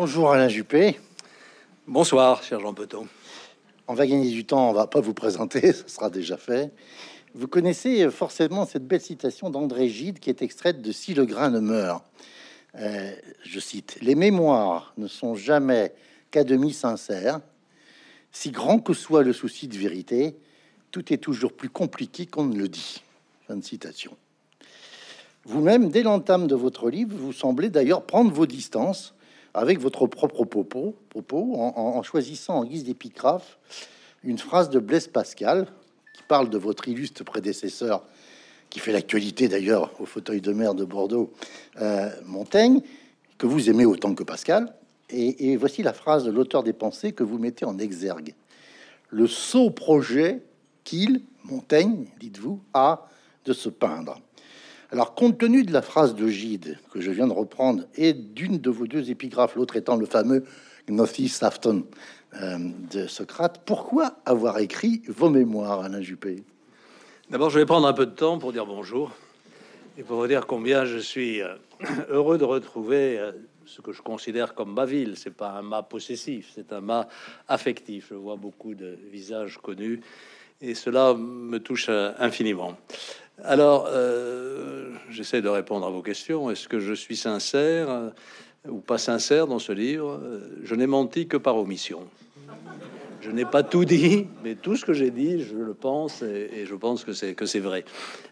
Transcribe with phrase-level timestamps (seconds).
[0.00, 0.96] Bonjour Alain Juppé.
[1.88, 3.08] Bonsoir, cher Jean Peton.
[3.88, 6.70] On va gagner du temps, on va pas vous présenter, ce sera déjà fait.
[7.34, 11.50] Vous connaissez forcément cette belle citation d'André Gide qui est extraite de Si le grain
[11.50, 12.04] ne meurt.
[12.76, 13.10] Euh,
[13.42, 15.92] je cite Les mémoires ne sont jamais
[16.30, 17.40] qu'à demi sincères.
[18.30, 20.36] Si grand que soit le souci de vérité,
[20.92, 23.02] tout est toujours plus compliqué qu'on ne le dit.
[23.48, 24.16] Fin de citation.
[25.44, 29.16] Vous-même, dès l'entame de votre livre, vous semblez d'ailleurs prendre vos distances
[29.58, 33.58] avec votre propre propos, propos en, choisissant en guise d'épigraphe
[34.22, 35.66] une phrase de Blaise Pascal
[36.14, 38.04] qui parle de votre illustre prédécesseur,
[38.70, 41.32] qui fait l'actualité d'ailleurs au fauteuil de maire de Bordeaux,
[41.80, 42.82] euh, Montaigne,
[43.36, 44.74] que vous aimez autant que Pascal.
[45.10, 48.34] Et, et voici la phrase de l'auteur des pensées que vous mettez en exergue.
[49.10, 50.42] Le sot projet
[50.84, 53.08] qu'il, Montaigne, dites-vous, a
[53.44, 54.20] de se peindre.
[54.90, 58.56] Alors, compte tenu de la phrase de Gide que je viens de reprendre et d'une
[58.58, 60.44] de vos deux épigraphes, l'autre étant le fameux
[60.88, 61.84] Gnosis Afton
[62.40, 62.56] euh,
[62.90, 66.42] de Socrate, pourquoi avoir écrit vos mémoires, Alain Juppé?
[67.28, 69.12] D'abord, je vais prendre un peu de temps pour dire bonjour
[69.98, 71.56] et pour vous dire combien je suis euh,
[72.08, 73.32] heureux de retrouver euh,
[73.66, 75.18] ce que je considère comme ma ville.
[75.18, 77.08] C'est pas un mât possessif, c'est un mât
[77.46, 78.06] affectif.
[78.08, 80.00] Je vois beaucoup de visages connus
[80.62, 82.76] et cela me touche infiniment.
[83.44, 86.50] Alors, euh, j'essaie de répondre à vos questions.
[86.50, 88.10] Est-ce que je suis sincère euh,
[88.68, 90.20] ou pas sincère dans ce livre?
[90.64, 92.00] Je n'ai menti que par omission.
[93.20, 96.66] Je n'ai pas tout dit, mais tout ce que j'ai dit, je le pense et,
[96.66, 97.84] je pense que c'est que c'est vrai.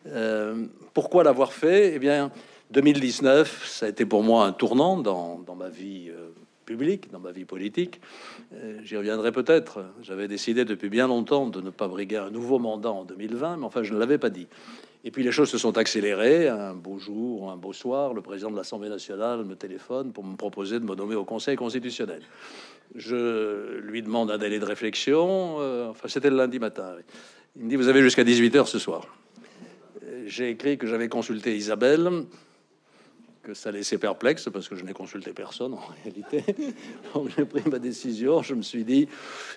[0.06, 1.94] Euh, pourquoi l'avoir fait?
[1.94, 2.32] Eh bien,
[2.70, 6.10] 2019, ça a été pour moi un tournant dans, dans ma vie
[6.64, 8.00] publique, dans ma vie politique.
[8.82, 9.84] J'y reviendrai peut-être.
[10.02, 13.66] J'avais décidé depuis bien longtemps de ne pas briguer un nouveau mandat en 2020, mais
[13.66, 14.48] enfin, je ne l'avais pas dit.
[15.06, 16.48] Et puis les choses se sont accélérées.
[16.48, 20.34] Un beau jour, un beau soir, le président de l'Assemblée nationale me téléphone pour me
[20.34, 22.22] proposer de me nommer au Conseil constitutionnel.
[22.96, 25.60] Je lui demande un délai de réflexion.
[25.60, 26.96] Euh, enfin, c'était le lundi matin.
[27.54, 29.06] Il me dit Vous avez jusqu'à 18 h ce soir.
[30.27, 32.24] J'ai écrit que j'avais consulté Isabelle,
[33.45, 36.42] que ça laissait perplexe parce que je n'ai consulté personne en réalité.
[37.36, 38.42] J'ai pris ma décision.
[38.42, 39.06] Je me suis dit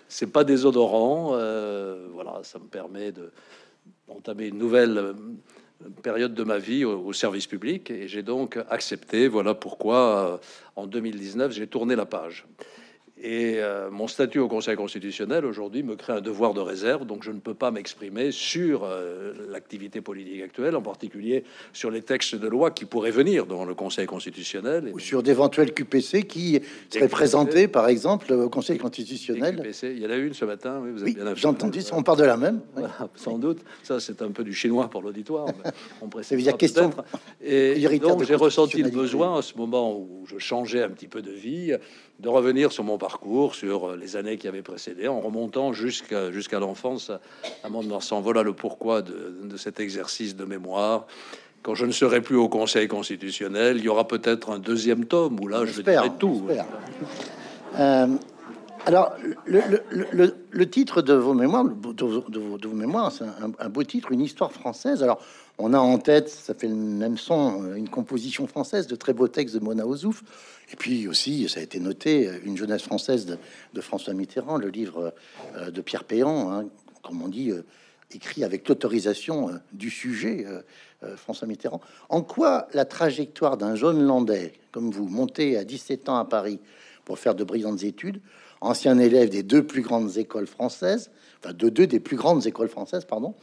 [0.08, 1.32] C'est pas désodorant.
[1.34, 3.32] Euh, voilà, ça me permet de
[4.08, 5.14] entamer une nouvelle euh,
[6.04, 9.28] période de ma vie au, service public et j'ai donc accepté.
[9.28, 10.38] Voilà pourquoi euh,
[10.76, 12.46] en 2019 j'ai tourné la page.
[13.22, 17.24] Et euh, mon statut au Conseil constitutionnel aujourd'hui me crée un devoir de réserve, donc
[17.24, 21.44] je ne peux pas m'exprimer sur euh, l'activité politique actuelle, en particulier
[21.74, 24.92] sur les textes de loi qui pourraient venir devant le Conseil constitutionnel.
[24.94, 29.58] Ou sur d'éventuels QPC qui seraient présentés, par exemple, au Conseil constitutionnel.
[29.58, 32.04] QPC, il y en a une ce matin, oui, vous avez bien J'ai entendu, on
[32.04, 32.62] part de la même.
[33.16, 35.48] sans doute, ça c'est un peu du chinois pour l'auditoire.
[36.02, 36.92] on précise la question.
[37.44, 41.22] Et donc j'ai ressenti le besoin à ce moment où je changeais un petit peu
[41.22, 41.74] de vie
[42.20, 46.60] de revenir sur mon parcours, sur les années qui avaient précédé, en remontant jusqu'à jusqu'à
[46.60, 47.12] l'enfance
[47.64, 48.22] à Mont-de-Marsan.
[48.22, 51.08] Voilà le pourquoi de, cet exercice de mémoire.
[51.62, 55.40] Quand je ne serai plus au Conseil constitutionnel, il y aura peut-être un deuxième tome
[55.40, 56.48] où là, je dirai tout.
[57.78, 58.08] Euh,
[58.86, 59.14] alors,
[59.46, 63.26] le, titre de vos mémoires, de, vos, mémoires, c'est
[63.60, 65.04] un, beau titre, une histoire française.
[65.04, 65.22] Alors,
[65.58, 69.28] on a en tête, ça fait le même son, une composition française de très beaux
[69.28, 70.24] textes de Mona Ozouf.
[70.72, 73.38] Et puis aussi, ça a été noté, une jeunesse française
[73.74, 75.14] de, François Mitterrand, le livre
[75.56, 76.66] euh, de Pierre Péan, hein,
[77.02, 77.64] comme on dit, euh,
[78.12, 80.46] écrit avec l'autorisation euh, du sujet,
[81.16, 81.80] François Mitterrand.
[82.10, 86.60] En quoi la trajectoire d'un jeune Landais comme vous, monté à 17 ans à Paris
[87.06, 88.22] pour faire de brillantes études,
[88.62, 91.12] ancien élève des deux plus grandes écoles françaises,
[91.48, 93.34] de deux des plus grandes écoles françaises, pardon,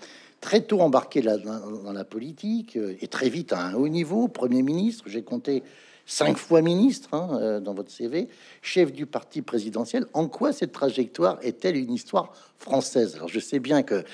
[0.41, 5.05] très tôt embarqué dans, la politique et très vite à un haut niveau, Premier ministre,
[5.07, 5.63] j'ai compté
[6.07, 8.29] cinq fois ministre hein, euh, dans votre CV,
[8.63, 10.07] chef du parti présidentiel.
[10.15, 13.17] En quoi cette trajectoire est-elle une histoire française?
[13.17, 14.05] Alors je sais bien que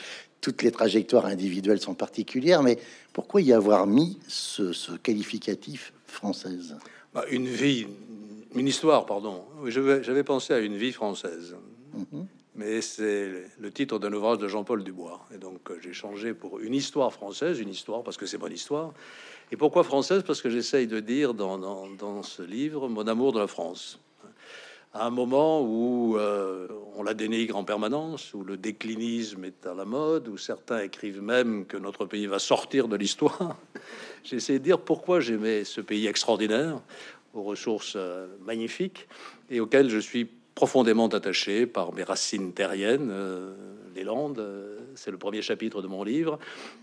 [0.40, 2.78] toutes les trajectoires individuelles sont particulières, mais
[3.12, 6.76] pourquoi y avoir mis ce, qualificatif française?
[7.14, 7.86] Bah, Une vie,
[8.54, 9.44] une histoire, pardon.
[9.66, 11.56] J'avais pensé à une vie française.
[11.94, 12.26] Mhm.
[12.54, 15.26] Mais c'est le titre d'un ouvrage de Jean-Paul Dubois.
[15.34, 18.93] Et donc j'ai changé pour une histoire française, une histoire parce que c'est mon histoire.
[19.50, 20.22] Et pourquoi française?
[20.26, 23.99] Parce que j'essaye de dire dans, dans, ce livre mon amour de la France.
[24.94, 29.72] À un moment où euh, on la dénigre en permanence, où le déclinisme est à
[29.72, 33.56] la mode, où certains écrivent même que notre pays va sortir de l'histoire,
[34.25, 36.82] j'essaie de dire pourquoi j'aimais ce pays extraordinaire,
[37.34, 39.08] aux ressources euh, magnifiques,
[39.50, 43.55] et auquel je suis profondément attaché par mes racines terriennes, euh,
[43.94, 46.38] les Landes, euh, c'est le premier chapitre de mon livre,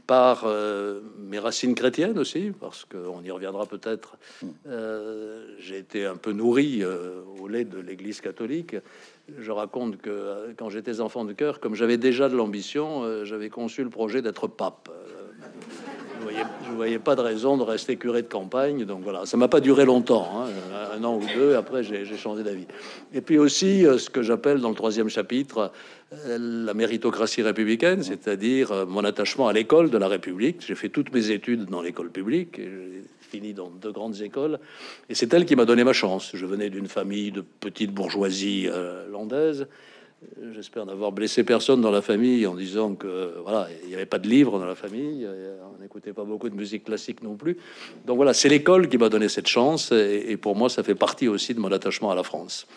[0.08, 4.18] par euh, mes racines chrétiennes aussi, parce qu'on y reviendra peut-être.
[5.60, 6.84] J'ai été un peu nourri
[7.40, 8.76] au lait de l'Église catholique.
[9.38, 13.84] Je raconte que quand j'étais enfant de cœur, comme j'avais déjà de l'ambition, j'avais conçu
[13.84, 14.90] le projet d'être pape
[16.66, 18.86] je voyais pas de raison de rester curé de campagne.
[18.86, 20.50] Donc voilà, ça m'a pas duré longtemps, hein,
[20.96, 21.56] un an ou deux.
[21.56, 22.66] Après, j'ai changé d'avis.
[23.14, 25.72] Et puis aussi, euh, ce que j'appelle dans le troisième chapitre
[26.28, 30.64] euh, la méritocratie républicaine, c'est-à-dire euh, mon attachement à l'école de la République.
[30.66, 32.56] J'ai fait toutes mes études dans l'école publique.
[32.58, 34.60] J'ai fini dans deux grandes écoles,
[35.08, 36.32] et c'est elle qui m'a donné ma chance.
[36.34, 38.68] Je venais d'une famille de petite bourgeoisie
[39.12, 39.68] landaise,
[40.54, 44.20] J'espère n'avoir blessé personne dans la famille en disant que voilà, il n'y avait pas
[44.20, 47.58] de livres dans la famille, on n'écoutait pas beaucoup de musique classique non plus.
[48.06, 51.30] Donc voilà, c'est l'école qui m'a donné cette chance, et, pour moi, ça fait partie
[51.30, 52.68] aussi de mon attachement à la France.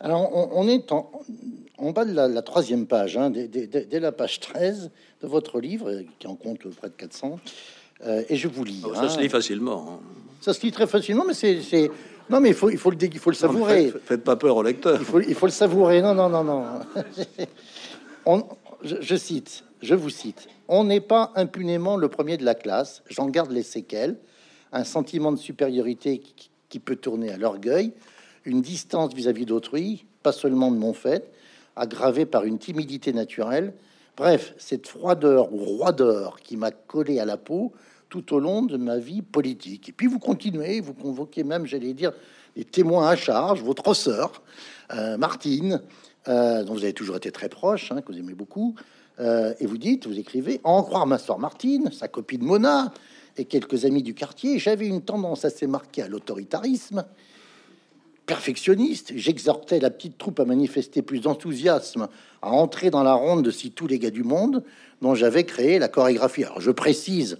[0.00, 4.90] Alors, on, est en, bas de la, troisième page, hein, dès, la page 13
[5.22, 7.38] de votre livre, qui en compte près de 400,
[8.04, 8.82] euh, et je vous lis.
[8.84, 9.86] Oh, ça se lit facilement.
[9.88, 10.00] Hein.
[10.42, 11.90] Ça se lit très facilement, mais c'est
[12.30, 13.92] non, mais il faut, il faut, le, il faut le savourer.
[14.04, 14.98] faites, pas peur au lecteur.
[14.98, 16.00] Il faut, il faut le savourer.
[16.00, 16.64] Non, non, non, non.
[18.26, 18.44] On,
[18.82, 20.48] je, cite, je vous cite.
[20.68, 23.02] On n'est pas impunément le premier de la classe.
[23.08, 24.16] J'en garde les séquelles.
[24.72, 27.92] Un sentiment de supériorité qui, peut tourner à l'orgueil,
[28.44, 31.30] une distance vis-à-vis d'autrui, pas seulement de mon fait,
[31.76, 33.74] aggravée par une timidité naturelle.
[34.16, 37.72] Bref, cette froideur ou roideur qui m'a collé à la peau
[38.14, 39.88] tout au long de ma vie politique.
[39.88, 42.12] Et puis vous continuez, vous convoquez même, j'allais dire,
[42.54, 44.40] des témoins à charge, votre sœur,
[44.92, 45.82] euh, Martine,
[46.28, 48.76] euh, dont vous avez toujours été très proche, hein, que vous aimez beaucoup,
[49.18, 52.94] euh, et vous dites, vous écrivez, en croire ma sœur Martine, sa copine Mona,
[53.36, 57.04] et quelques amis du quartier, j'avais une tendance assez marquée à l'autoritarisme,
[58.26, 59.12] perfectionniste.
[59.16, 62.06] J'exhortais la petite troupe à manifester plus d'enthousiasme,
[62.42, 64.62] à entrer dans la ronde de si tous les gars du monde
[65.02, 66.44] dont j'avais créé la chorégraphie.
[66.44, 67.38] Alors je précise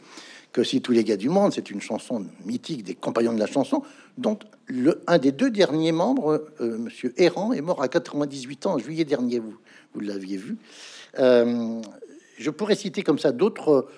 [0.55, 3.49] que si tous les gars du monde, c'est une chanson mythique des compagnons de la
[3.49, 3.83] chanson,
[4.17, 8.75] dont le, un des deux derniers membres, euh, Monsieur Errant, est mort à 98 ans
[8.75, 9.41] en juillet dernier.
[9.41, 9.57] Vous,
[9.95, 10.57] vous l'aviez vu.
[11.19, 11.83] Euh,
[12.39, 13.89] je pourrais citer comme ça d'autres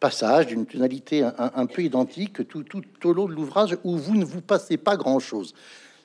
[0.00, 4.24] passages d'une tonalité un, peu identique tout, tout, au long de l'ouvrage où vous ne
[4.24, 5.54] vous passez pas grand-chose.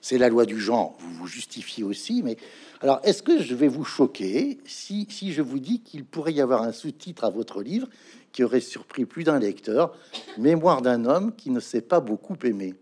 [0.01, 2.37] C'est la loi du genre, vous vous justifiez aussi, mais
[2.81, 6.41] alors est-ce que je vais vous choquer si, si je vous dis qu'il pourrait y
[6.41, 7.87] avoir un sous-titre à votre livre
[8.31, 9.95] qui aurait surpris plus d'un lecteur,
[10.37, 12.75] Mémoire d'un homme qui ne s'est pas beaucoup aimé.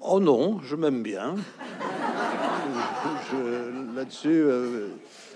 [0.00, 1.36] Oh non, je m'aime bien.
[3.94, 4.88] Là-dessus, euh,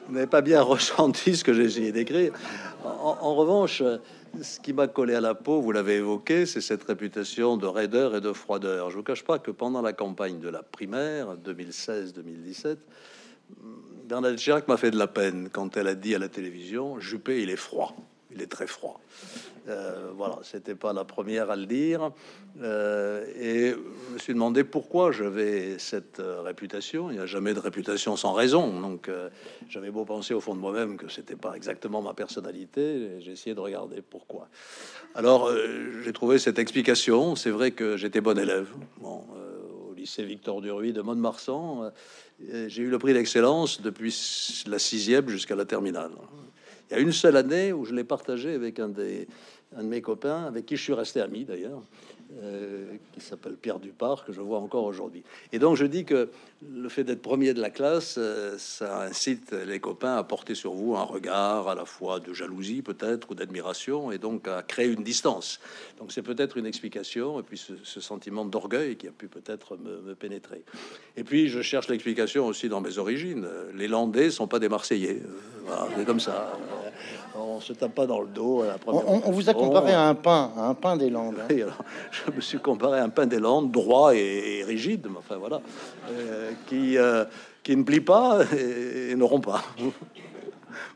[0.09, 2.33] vous pas bien ressenti ce que j'ai essayé d'écrire.
[2.85, 3.83] En, revanche,
[4.41, 8.17] ce qui m'a collé à la peau, vous l'avez évoqué, c'est cette réputation de raideur
[8.17, 8.91] et de froideur.
[8.91, 12.77] Je vous cache pas que pendant la campagne de la primaire 2016-2017,
[14.07, 17.43] Bernadette Chirac m'a fait de la peine quand elle a dit à la télévision Juppé,
[17.43, 17.97] il est froid
[18.31, 19.01] il est très froid.
[19.69, 22.11] Euh, voilà, c'était pas la première à le dire.
[22.63, 27.11] Euh, et je me suis demandé pourquoi j'avais cette euh, réputation.
[27.11, 28.81] Il n'y a jamais de réputation sans raison.
[28.81, 29.11] Donc
[29.69, 33.21] j'avais beau penser au fond de moi-même que c'était pas exactement ma personnalité.
[33.21, 34.49] J'ai essayé de regarder pourquoi.
[35.15, 35.51] Alors
[36.05, 37.37] j'ai trouvé cette explication.
[37.37, 38.69] C'est vrai que j'étais bon élève.
[39.03, 41.91] Au lycée Victor Duruy de Mont-de-Marsan,
[42.41, 46.13] j'ai eu le prix d'excellence depuis la sixième jusqu'à la terminale.
[46.91, 49.29] Il y a une seule année où je l'ai partagé avec un, des,
[49.77, 51.83] un de mes copains, avec qui je suis resté ami d'ailleurs,
[52.43, 55.23] euh, qui s'appelle Pierre Dupart, que je vois encore aujourd'hui.
[55.53, 56.29] Et donc je dis que
[56.71, 60.75] le fait d'être premier de la classe, euh, ça incite les copains à porter sur
[60.75, 64.89] vous un regard à la fois de jalousie peut-être ou d'admiration, et donc à créer
[64.89, 65.59] une distance.
[65.99, 70.15] Donc c'est peut-être une explication, et puis ce, sentiment d'orgueil qui a pu peut-être me,
[70.15, 70.63] pénétrer.
[71.17, 73.49] Et puis je cherche l'explication aussi dans mes origines.
[73.75, 75.23] Les Landais sont pas des Marseillais,
[75.65, 76.53] voilà, c'est comme ça
[77.41, 78.65] on se tape pas dans le dos.
[78.87, 81.37] on, vous a comparé à un pain, à un pain des Landes.
[81.51, 81.55] Hein.
[82.11, 85.61] je me suis comparé à un pain des Landes, droit et, rigide, mais enfin voilà,
[86.11, 87.25] euh, qui, euh,
[87.63, 89.63] qui ne plie pas et, ne rompt pas.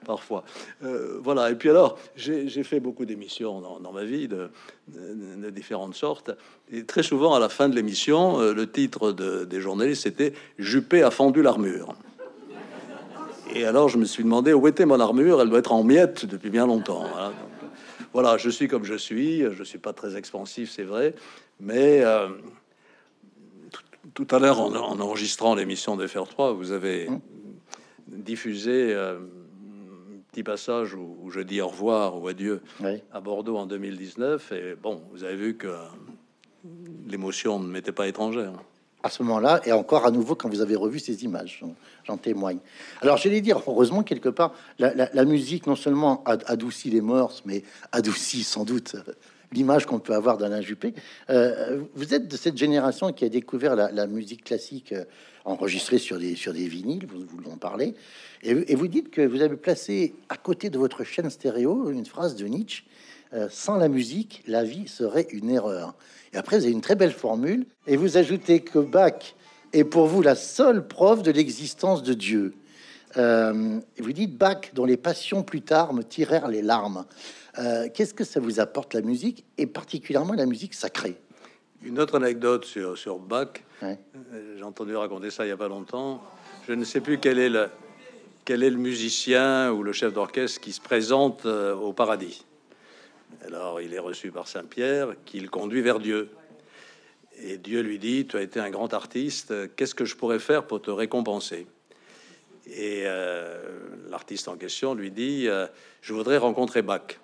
[0.05, 0.45] Parfois.
[0.85, 1.51] Euh, voilà.
[1.51, 4.51] Et puis alors, j'ai fait beaucoup d'émissions dans, ma vie de,
[5.51, 6.33] différentes sortes.
[6.73, 11.11] Et très souvent, à la fin de l'émission, le titre des journalistes, c'était Juppé a
[11.11, 11.95] fendu l'armure.
[13.55, 15.41] Et alors, je me suis demandé où était mon armure.
[15.43, 17.05] Elle doit être en miettes depuis bien longtemps.
[18.13, 19.43] Voilà, je suis comme je suis.
[19.51, 21.15] Je suis pas très expansif, c'est vrai.
[21.61, 22.29] Mais euh,
[24.15, 27.21] tout, à l'heure, en, enregistrant l'émission de FR3, vous avez mmh.
[28.09, 32.63] diffusé euh, un petit passage où, je dis au revoir ou adieu
[33.13, 34.53] à Bordeaux en 2019.
[34.53, 35.69] Et bon, vous avez vu que
[37.07, 38.53] l'émotion ne m'était pas étrangère.
[39.03, 41.63] À ce moment-là, et encore à nouveau quand vous avez revu ces images,
[42.05, 42.59] j'en témoigne.
[43.01, 48.45] Alors j'allais dire, heureusement quelque part, la, musique non seulement adoucit les mœurs, mais adoucit
[48.45, 48.97] sans doute
[49.53, 50.95] l'image qu'on peut avoir d'Alain Juppé.
[51.31, 55.05] Euh, vous êtes de cette génération qui a découvert la, musique classique euh,
[55.45, 57.95] enregistrée sur des, sur des vinyles, vous, vous en parlez,
[58.43, 62.35] et, vous dites que vous avez placé à côté de votre chaîne stéréo une phrase
[62.35, 62.85] de Nietzsche,
[63.35, 65.95] euh, sans la musique, la vie serait une erreur.
[66.35, 69.35] Et après, vous avez une très belle formule, et vous ajoutez que Bach
[69.73, 72.55] est pour vous la seule preuve de l'existence de Dieu.
[73.17, 77.07] Euh, vous dites Bach, dont les passions plus tard me tirèrent les larmes.
[77.59, 81.17] Euh, qu'est-ce que ça vous apporte la musique, et particulièrement la musique sacrée?
[81.83, 86.23] Une autre anecdote sur, sur Bach, j'ai entendu raconter ça il n'y a pas longtemps.
[86.69, 87.69] Je ne sais plus quel est le,
[88.45, 92.45] quel est le musicien ou le chef d'orchestre qui se présente au paradis.
[93.47, 96.31] Alors il est reçu par Saint Pierre, qui le conduit vers Dieu.
[97.41, 100.67] Et Dieu lui dit, tu as été un grand artiste, qu'est-ce que je pourrais faire
[100.67, 101.67] pour te récompenser?
[102.67, 103.59] Et euh,
[104.11, 105.67] l'artiste en question lui dit, euh,
[106.01, 107.19] je voudrais rencontrer Bach.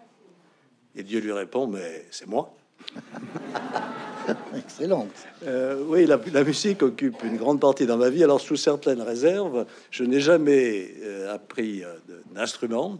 [0.96, 2.54] Et Dieu lui répond, mais c'est moi.
[4.56, 5.12] Excellente.
[5.46, 8.24] Euh, oui, la, musique occupe une grande partie dans ma vie.
[8.24, 10.92] Alors, sous certaines réserves, je n'ai jamais
[11.30, 11.82] appris
[12.32, 12.98] d'instrument.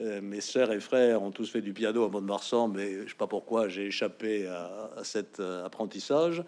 [0.00, 3.16] Euh, mes sœurs et frères ont tous fait du piano à Mont-de-Marsan, mais je sais
[3.18, 6.42] pas pourquoi j'ai échappé à, cet euh, apprentissage.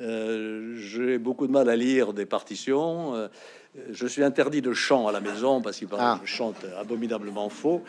[0.00, 3.28] Euh, j'ai beaucoup de mal à lire des partitions.
[3.90, 6.20] je suis interdit de chant à la maison parce qu'il ah.
[6.22, 7.82] je chante abominablement faux.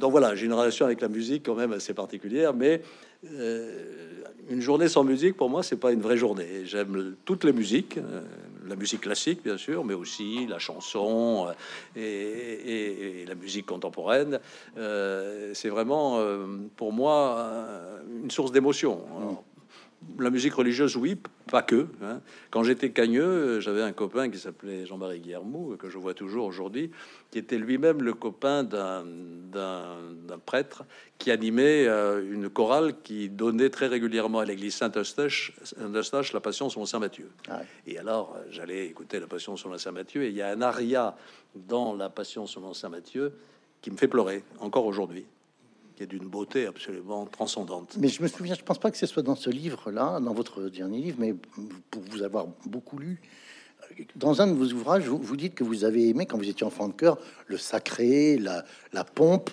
[0.00, 2.82] donc voilà, j'ai une relation avec la musique quand même assez particulière, mais
[3.22, 6.64] une journée sans musique, pour moi, c'est pas une vraie journée.
[6.64, 8.22] J'aime toutes les musiques, euh,
[8.66, 11.48] la musique classique, bien sûr, mais aussi la chanson
[11.96, 14.40] euh, et, la musique contemporaine.
[14.76, 16.20] Euh, c'est vraiment,
[16.76, 17.50] pour moi,
[18.22, 19.00] une source d'émotion
[20.18, 21.16] la musique religieuse, oui,
[21.50, 21.86] pas que.
[22.02, 22.20] Hein.
[22.50, 26.90] Quand j'étais cagneux, j'avais un copain qui s'appelait Jean-Marie Guillermo, que je vois toujours aujourd'hui,
[27.30, 29.04] qui était lui-même le copain d'un
[30.44, 30.84] prêtre
[31.18, 35.52] qui animait euh, une chorale qui donnait très régulièrement à l'église Saint-Eustache
[36.32, 37.30] la Passion sur Saint-Matthieu.
[37.48, 40.62] Ah et alors, euh, j'allais écouter la Passion sur Saint-Matthieu, et il y a un
[40.62, 41.16] aria
[41.54, 43.32] dans la Passion sur Saint-Matthieu
[43.80, 45.26] qui me fait pleurer, encore aujourd'hui
[45.98, 47.96] qui est d'une beauté absolument transcendante.
[47.98, 50.68] Mais je me souviens, je pense pas que ce soit dans ce livre-là, dans votre
[50.68, 51.34] dernier livre, mais
[51.90, 53.20] pour vous avoir beaucoup lu,
[54.14, 56.64] dans un de vos ouvrages, vous, vous dites que vous avez aimé, quand vous étiez
[56.64, 59.50] enfant de cœur, le sacré, la, la pompe,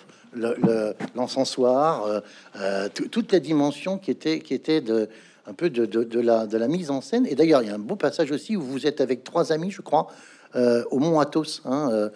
[1.16, 2.20] l'encensoir, le, euh,
[2.60, 5.08] euh toute la dimension qui était, qui était de,
[5.48, 7.26] un peu de, de, la, de la mise en scène.
[7.26, 9.72] Et d'ailleurs, il y a un beau passage aussi où vous êtes avec trois amis,
[9.72, 10.06] je crois,
[10.54, 12.10] euh, au Mont Athos, hein, euh,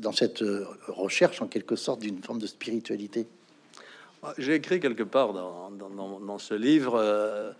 [0.00, 3.26] dans cette euh, recherche en quelque sorte d'une forme de spiritualité
[4.38, 7.54] J'ai écrit quelque part dans, ce livre,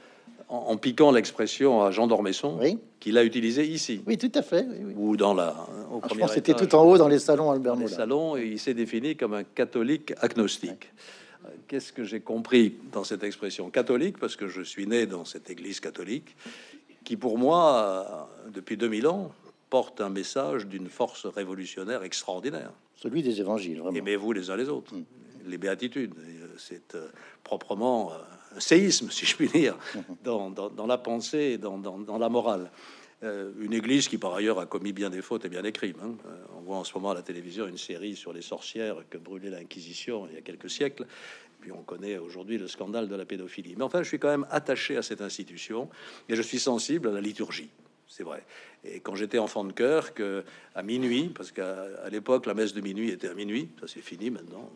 [0.49, 2.79] en, piquant l'expression à Jean d'Ormesson, oui.
[3.01, 4.03] qu'il a utilisé ici.
[4.07, 4.67] Oui, tout à fait.
[4.97, 5.57] Ou dans la.
[5.91, 8.75] Au ah, c'était tout en haut dans les salons Albert Les salons, et il s'est
[8.75, 10.93] défini comme un catholique agnostique.
[11.69, 14.19] Qu'est-ce que j'ai compris dans cette expression catholique?
[14.19, 16.37] Parce que je suis né dans cette église catholique,
[17.11, 19.33] qui pour moi, depuis 2000 ans,
[19.69, 22.71] porte un message d'une force révolutionnaire extraordinaire.
[22.95, 24.95] Celui des évangiles, Aimez-vous les uns les autres.
[24.95, 25.05] Mm.
[25.47, 27.09] Les béatitudes, euh, c'est euh,
[27.43, 29.77] proprement euh, un séisme, si je puis dire,
[30.23, 30.75] mm-hmm.
[30.77, 32.71] dans, la pensée et dans, la morale.
[33.23, 35.99] Une église qui, par ailleurs, a commis bien des fautes et bien des crimes.
[36.03, 36.15] Hein.
[36.57, 39.51] on voit en ce moment à la télévision une série sur les sorcières que brûlait
[39.51, 41.07] l'Inquisition il y a quelques siècles.
[41.61, 43.75] Puis on connaît aujourd'hui le scandale de la pédophilie.
[43.77, 45.91] Mais enfin, je suis quand même attaché à cette institution
[46.29, 47.71] et je suis sensible à la liturgie
[48.11, 48.45] c'est vrai.
[48.85, 52.81] Et quand j'étais enfant de cœur, que à minuit, parce qu'à l'époque la messe de
[52.81, 54.69] minuit était à minuit, ça c'est fini maintenant.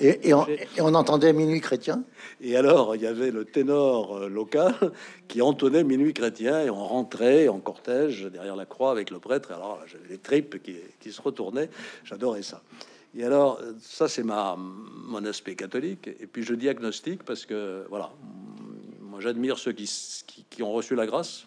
[0.00, 2.02] Et, on, entendait minuit chrétien?
[2.40, 4.74] Et alors il y avait le ténor euh, local
[5.28, 9.52] qui entonnait minuit chrétien et on rentrait en cortège derrière la croix avec le prêtre.
[9.52, 11.70] alors j'avais les tripes qui, qui se retournaient.
[12.04, 12.62] J'adorais ça.
[13.16, 16.08] Et alors, ça, c'est ma mon aspect catholique.
[16.20, 18.12] Et puis, je dis agnostique parce que, voilà,
[19.00, 19.90] moi, j'admire ceux qui,
[20.50, 21.46] qui, ont reçu la grâce,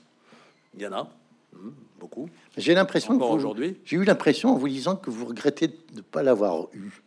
[0.75, 1.09] il y en a
[1.53, 2.29] hmm, beaucoup.
[2.57, 6.01] J'ai l'impression que aujourd'hui, j'ai eu l'impression en vous disant que vous regrettez de ne
[6.01, 7.01] pas l'avoir eu.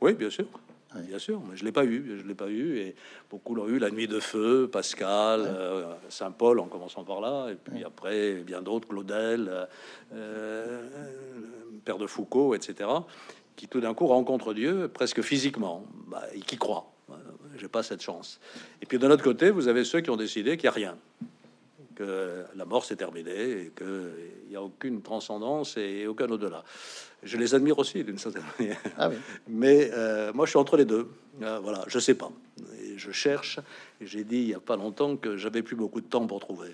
[0.00, 0.46] Oui, bien sûr.
[1.02, 2.94] Bien sûr, mais je l'ai pas eu, je l'ai pas eu, et
[3.30, 3.78] beaucoup l'ont eu.
[3.78, 8.34] La nuit de feu, Pascal, euh, Saint Paul, en commençant par là, et puis après
[8.36, 9.66] bien d'autres, Claudel, euh,
[10.14, 10.88] euh,
[11.84, 12.88] Père de Foucault, etc.,
[13.56, 16.90] qui tout d'un coup rencontrent Dieu presque physiquement, bah, et qui croient.
[17.58, 18.38] J'ai pas cette chance.
[18.82, 20.96] Et puis de l'autre côté, vous avez ceux qui ont décidé qu'il n'y a rien,
[21.96, 26.62] que la mort s'est terminée et qu'il n'y a aucune transcendance et aucun au-delà.
[27.22, 28.78] Je les admire aussi d'une certaine manière.
[28.96, 29.10] Ah
[29.48, 31.08] Mais euh, moi, je suis entre les deux.
[31.42, 32.30] Euh, voilà, je sais pas.
[32.82, 33.58] Et je cherche.
[34.00, 36.68] J'ai dit il n'y a pas longtemps que j'avais plus beaucoup de temps pour trouver.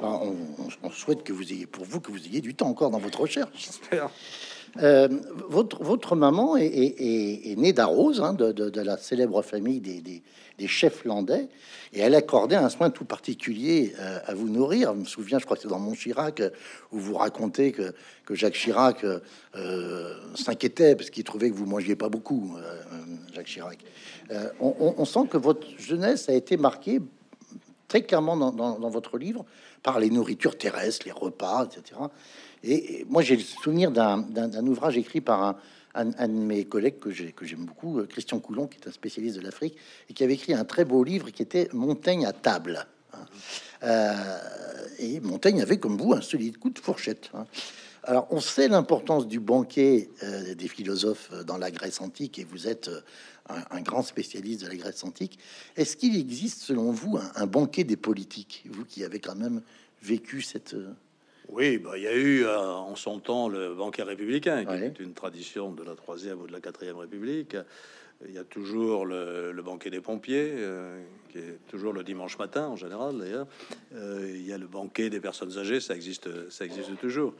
[0.00, 3.20] on, souhaite que vous ayez, pour vous, que vous ayez du temps encore dans votre
[3.20, 3.50] recherche.
[3.54, 4.10] J'espère.
[4.80, 5.08] Euh,
[5.48, 11.48] votre, maman est, née d'Arose, hein, de, la célèbre famille des, chefs landais,
[11.92, 14.92] et elle accordait un soin tout particulier euh, à vous nourrir.
[14.94, 16.42] Je me souviens, je crois que c'est dans Mon Chirac,
[16.92, 17.94] où vous racontez que,
[18.24, 22.82] que Jacques Chirac euh, s'inquiétait parce qu'il trouvait que vous mangiez pas beaucoup, euh,
[23.34, 23.78] Jacques Chirac.
[24.30, 27.00] Euh, on, sent que votre jeunesse a été marquée
[27.88, 29.46] très clairement dans, dans, dans votre livre
[29.82, 32.00] par les nourritures terrestres, les repas, etc.
[32.64, 35.58] Et, moi, j'ai le souvenir d'un ouvrage écrit par
[35.94, 39.40] un, de mes collègues que j'aime beaucoup, euh, Christian Coulon, qui est un spécialiste de
[39.40, 39.76] l'Afrique,
[40.08, 42.86] et qui avait écrit un très beau livre qui était Montaigne à table.
[43.82, 44.38] Euh,
[44.98, 47.30] et Montaigne avait, comme vous, un solide coup de fourchette.
[47.34, 47.46] Hein.
[48.04, 52.68] Alors, on sait l'importance du banquet euh, des philosophes dans la Grèce antique, et vous
[52.68, 52.90] êtes
[53.48, 55.38] un, grand spécialiste de la Grèce antique.
[55.76, 59.62] Est-ce qu'il existe, selon vous, un, banquet des politiques, vous qui avez quand même
[60.02, 60.76] vécu cette...
[61.48, 65.00] Oui, bah, il y a eu euh, en son temps le banquet républicain, qui est
[65.00, 67.56] une tradition de la troisième ou de la quatrième République.
[68.26, 71.00] Il y a toujours le, le banquet des pompiers, euh,
[71.30, 73.46] qui est toujours le dimanche matin en général d'ailleurs.
[73.94, 77.34] Euh, il y a le banquet des personnes âgées, ça existe, ça existe toujours.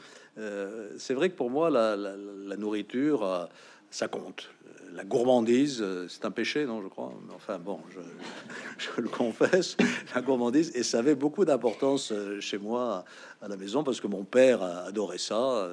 [0.97, 3.49] C'est vrai que pour moi, la, la, la nourriture,
[3.91, 4.50] ça compte
[4.95, 7.12] la gourmandise, c'est un péché, non, je crois.
[7.26, 9.76] Mais enfin, bon, je, le confesse,
[10.14, 13.04] la gourmandise, et ça avait beaucoup d'importance chez moi
[13.40, 15.68] à la maison parce que mon père adorait ça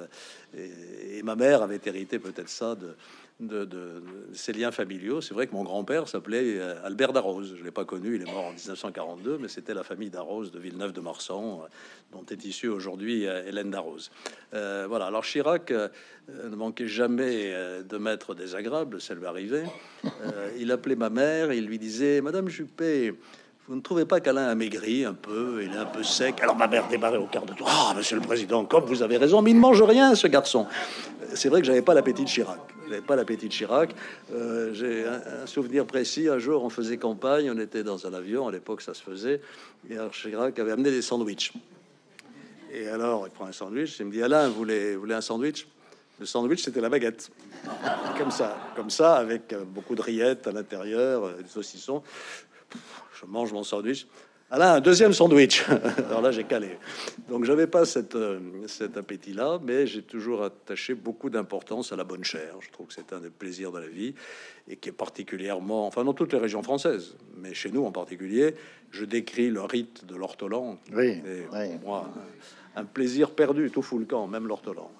[0.56, 2.94] et, et ma mère avait hérité peut-être ça de,
[3.40, 4.02] de,
[4.32, 5.20] ces liens familiaux.
[5.20, 7.54] C'est vrai que mon grand-père s'appelait euh, Albert Darroze.
[7.58, 10.58] Je l'ai pas connu, il est mort en 1942, mais c'était la famille Darroze de
[10.58, 11.68] Villeneuve-de-Marsan, euh,
[12.12, 14.10] dont est issue aujourd'hui euh, Hélène Darroze.
[14.52, 15.06] Voilà.
[15.06, 17.52] Alors Chirac ne manquait jamais
[17.84, 19.64] de mettre désagréable, ça lui arrivait.
[20.58, 23.14] il appelait ma mère, il lui disait Madame Juppé.
[23.68, 26.40] Vous ne trouvez pas qu'Alain a maigri un peu Il est un peu sec.
[26.40, 27.68] Alors ma mère démarrait au quart de tour.
[27.68, 30.66] Ah, monsieur le président, comme vous avez raison, mais il ne mange rien, ce garçon.
[31.34, 32.60] C'est vrai que j'avais pas l'appétit de Chirac.
[32.88, 33.92] J'avais pas l'appétit de Chirac.
[34.32, 36.28] Euh, J'ai un, souvenir précis.
[36.28, 38.46] Un jour, on faisait campagne, on était dans un avion.
[38.46, 39.40] À l'époque, ça se faisait.
[39.90, 41.52] Et alors, Chirac avait amené des sandwichs.
[42.72, 43.98] Et alors, il prend un sandwich.
[43.98, 45.66] Il me dit Alain, vous voulez, vous voulez un sandwich?
[46.20, 47.30] Le sandwich, c'était la baguette.
[48.16, 52.02] Comme ça, comme ça, avec beaucoup de rillettes à l'intérieur, euh, des saucissons
[53.20, 54.06] je mange mon sandwich.
[54.48, 55.64] Alain, un deuxième sandwich.
[56.08, 56.78] Alors là, j'ai calé.
[57.28, 62.04] Donc, j'avais pas cette, euh, cet appétit-là, mais j'ai toujours attaché beaucoup d'importance à la
[62.04, 62.54] bonne chair.
[62.60, 64.14] Je trouve que c'est un des plaisirs de la vie
[64.68, 68.54] et qui est particulièrement, enfin, dans toutes les régions françaises, mais chez nous en particulier,
[68.92, 70.78] je décris le rite de l'ortolan.
[70.94, 71.20] Oui,
[71.52, 71.68] oui.
[71.84, 72.08] moi,
[72.76, 74.92] un, un, plaisir perdu, tout fout le camp, même l'ortolan.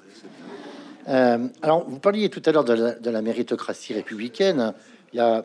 [1.08, 4.74] Euh, alors, vous parliez tout à l'heure de, de, la méritocratie républicaine
[5.16, 5.44] il y a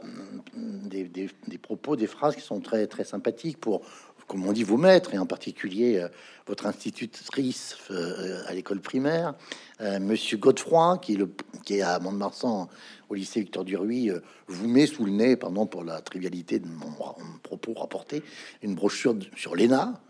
[0.54, 3.82] mm, des, propos, des phrases qui sont très très sympathiques pour,
[4.28, 6.10] comme on dit, vous mettre, et en particulier euh,
[6.46, 9.34] votre institutrice euh, à l'école primaire,
[9.80, 11.30] euh, Monsieur Godefroy, qui est, le,
[11.64, 12.68] qui est à Mont-de-Marsan
[13.08, 14.12] au lycée Victor Duruy,
[14.48, 16.92] vous met sous le nez, pardon pour la trivialité de mon,
[17.42, 18.24] propos rapporté,
[18.62, 20.02] une brochure sur l'ENA.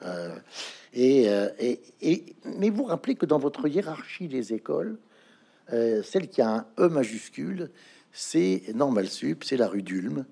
[0.93, 1.23] Et,
[1.59, 4.99] et, et, mais vous rappelez que dans votre hiérarchie des écoles,
[5.67, 7.71] celle qui a un E majuscule,
[8.13, 10.25] c'est Normal Sup, c'est la rue d'Ulm,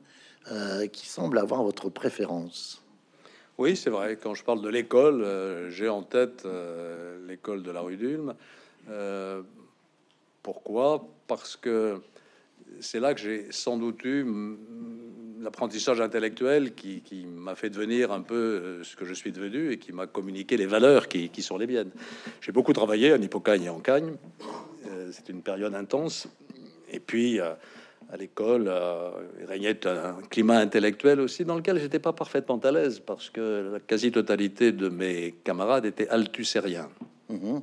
[0.52, 2.84] euh, qui semble avoir votre préférence.
[3.58, 4.18] Oui, c'est vrai.
[4.22, 8.34] Quand je parle de l'école, euh, j'ai en tête euh, l'école de la rue d'Ulm.
[10.42, 11.08] Pourquoi?
[11.28, 12.02] Parce que
[12.80, 14.26] c'est là que j'ai sans doute eu
[15.42, 19.92] l'apprentissage intellectuel qui, m'a fait devenir un peu ce que je suis devenu et qui
[19.92, 21.92] m'a communiqué les valeurs qui, sont les miennes.
[22.42, 24.15] J'ai beaucoup travaillé en Hippocagne et en Cagne.
[25.12, 26.28] C'est une période intense
[26.91, 27.54] et puis, euh,
[28.12, 32.71] à l'école, euh, il régnait un climat intellectuel aussi dans lequel j'étais pas parfaitement à
[32.71, 36.89] l'aise parce que la quasi-totalité de mes camarades étaient althusériens.
[37.30, 37.62] Mm -hmm.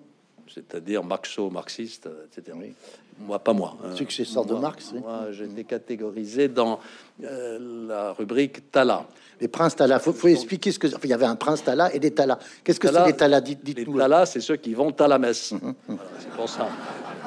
[0.54, 2.56] C'est-à-dire marxo-marxistes, etc.
[2.60, 2.72] Oui.
[3.18, 3.76] Moi, pas moi.
[3.82, 3.96] Hein.
[3.96, 4.92] Successeur de Marx.
[4.92, 5.34] Moi, oui.
[5.34, 6.78] j'étais catégorisé dans
[7.24, 9.06] euh, la rubrique Tala.
[9.40, 10.86] Les princes Tala, il faut, faut, expliquer ce que...
[10.86, 12.38] Enfin, il y avait un prince Tala et des Tala.
[12.62, 13.40] Qu'est-ce que c'est les Tala?
[13.40, 15.54] Dites, dites Les Tala, c'est ceux qui vont à la messe.
[15.86, 16.68] Voilà, c'est pour ça.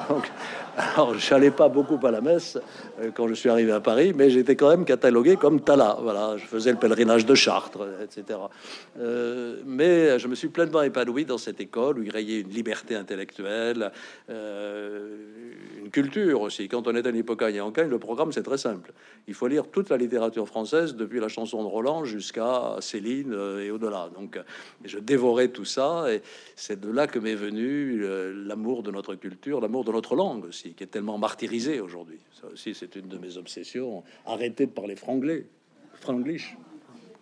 [0.08, 0.30] Donc,
[0.80, 2.58] alors, je n'allais pas beaucoup à la messe
[3.00, 5.98] euh, quand je suis arrivé à Paris, mais j'étais quand même catalogué comme Tala.
[6.00, 8.38] Voilà, je faisais le pèlerinage de Chartres, etc.
[8.98, 12.94] Euh, mais je me suis pleinement épanoui dans cette école où il régnait une liberté
[12.94, 13.92] intellectuelle,
[14.30, 15.16] euh,
[15.82, 16.68] une culture aussi.
[16.68, 18.92] Quand on est à Hippocagne et en Cagne, le programme c'est très simple.
[19.28, 23.70] Il faut lire toute la littérature française depuis la chanson de Roland jusqu'à Céline et
[23.70, 24.08] au-delà.
[24.14, 24.38] Donc,
[24.84, 26.22] je dévorais tout ça et
[26.56, 28.04] c'est de là que m'est venu
[28.46, 32.18] l'amour de notre culture, l'amour de notre langue aussi qui est tellement martyrisé aujourd'hui.
[32.40, 34.02] Ça aussi, c'est une de mes obsessions.
[34.26, 35.46] Arrêtez de parler franglais,
[35.94, 36.56] franglish,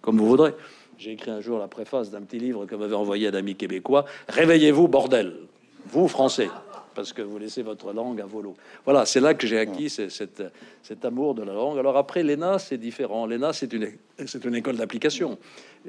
[0.01, 0.55] comme vous voudrez.
[0.99, 4.05] J'ai écrit un jour la préface d'un petit livre que m'avait envoyé un ami québécois.
[4.29, 5.37] Réveillez-vous, bordel,
[5.87, 6.49] vous Français
[6.99, 8.57] parce que vous laissez votre langue à volo.
[8.85, 10.43] Voilà, c'est là que j'ai acquis cet,
[10.83, 11.79] cet amour de la langue.
[11.79, 13.25] Alors après, l'ENA, c'est différent.
[13.25, 13.93] L'ENA, c'est une,
[14.27, 15.39] c'est une école d'application.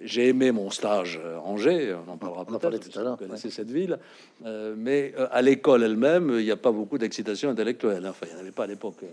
[0.04, 3.18] J'ai aimé mon stage à Angers, on en parlera peut-être, tout à l'heure.
[3.20, 3.98] Vous connaissez cette ville.
[4.46, 8.06] Euh, mais euh, à l'école elle-même, il n'y a pas beaucoup d'excitation intellectuelle.
[8.08, 8.98] Enfin, il n'y en avait pas à l'époque.
[9.02, 9.08] Euh,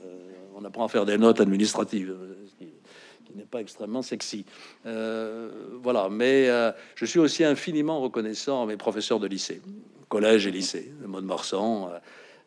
[0.55, 2.15] on apprend à faire des notes administratives
[3.35, 4.45] n'est pas extrêmement sexy.
[4.85, 6.49] voilà, mais
[6.95, 9.61] je suis aussi infiniment reconnaissant à mes professeurs de lycée
[10.09, 11.91] collège et lycée de Mont-de-Marsan.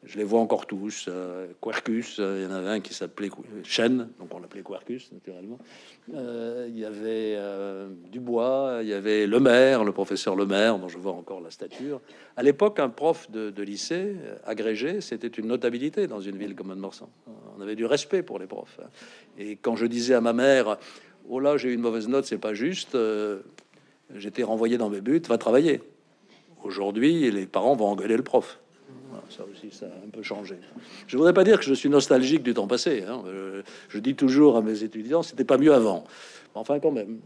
[0.03, 1.05] Euh, je les vois encore tous.
[1.07, 3.29] Euh, Quercus, euh, il y en avait un qui s'appelait
[3.63, 5.59] Chêne, donc on l'appelait Quercus naturellement.
[6.07, 7.37] il y avait
[8.11, 11.51] Dubois, il y avait Le Maire, le professeur Le Maire, dont je vois encore la
[11.51, 12.01] stature.
[12.35, 17.09] À l'époque, un prof de, lycée agrégé, c'était une notabilité dans une ville comme Mont-de-Marsan.
[17.57, 18.79] On avait du respect pour les profs.
[18.81, 18.87] Hein.
[19.37, 20.77] Et quand je disais à ma mère,
[21.27, 22.97] oh là, j'ai eu une mauvaise note, c'est pas juste,
[24.15, 25.81] j'étais renvoyé dans mes buts, va travailler.
[26.63, 28.59] Aujourd'hui, les parents vont engueuler le prof.
[29.29, 30.57] Ça aussi, ça a un peu changé.
[31.07, 33.03] Je voudrais pas dire que je suis nostalgique du temps passé.
[33.07, 33.23] Hein.
[33.89, 36.05] Je, dis toujours à mes étudiants, c'était pas mieux avant.
[36.55, 37.19] Enfin, quand même.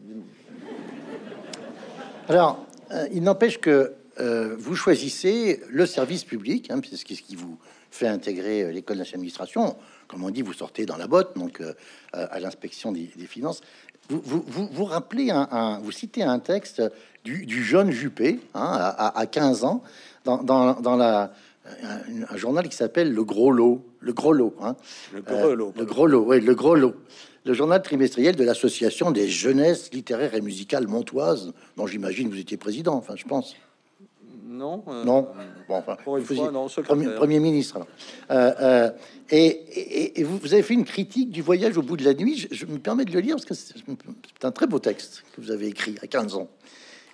[2.30, 7.36] Alors, euh, il n'empêche que euh, vous choisissez le service public, hein, c'est ce qui
[7.36, 7.58] vous
[7.90, 9.76] fait intégrer euh, l'école d'administration.
[10.08, 11.62] Comme on dit, vous sortez dans la botte, donc
[12.14, 13.62] à l'inspection des, finances.
[14.10, 16.84] Vous, vous, vous, rappelez un, vous citez un texte
[17.24, 19.82] du, jeune Juppé, hein, à, 15 ans,
[20.24, 21.34] dans, la,
[21.66, 23.86] un, journal qui s'appelle Le Gros Lot.
[24.00, 24.56] Le Gros Lot.
[24.62, 24.76] Hein.
[25.14, 25.74] Le Gros Lot.
[25.78, 26.96] le Gros Lot, oui, le Gros Lot.
[27.46, 32.56] Le journal trimestriel de l'Association des jeunesses littéraires et musicales montoises, dont j'imagine vous étiez
[32.58, 33.56] président, enfin, je pense.
[34.46, 34.84] Non.
[34.88, 35.28] Euh, non?
[35.68, 37.80] Bon, enfin, premier, ministre.
[38.30, 38.92] Euh, euh,
[39.32, 42.48] et, vous, avez fait une critique du voyage au bout de la nuit.
[42.52, 45.52] Je, me permets de le lire parce que c'est un très beau texte que vous
[45.52, 46.48] avez écrit à 15 ans.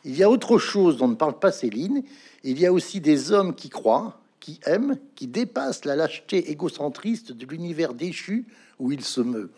[0.03, 2.03] Il y a autre chose dont ne parle pas Céline.
[2.43, 7.31] Il y a aussi des hommes qui croient, qui aiment, qui dépassent la lâcheté égocentriste
[7.31, 8.45] de l'univers déchu
[8.79, 9.51] où il se meut.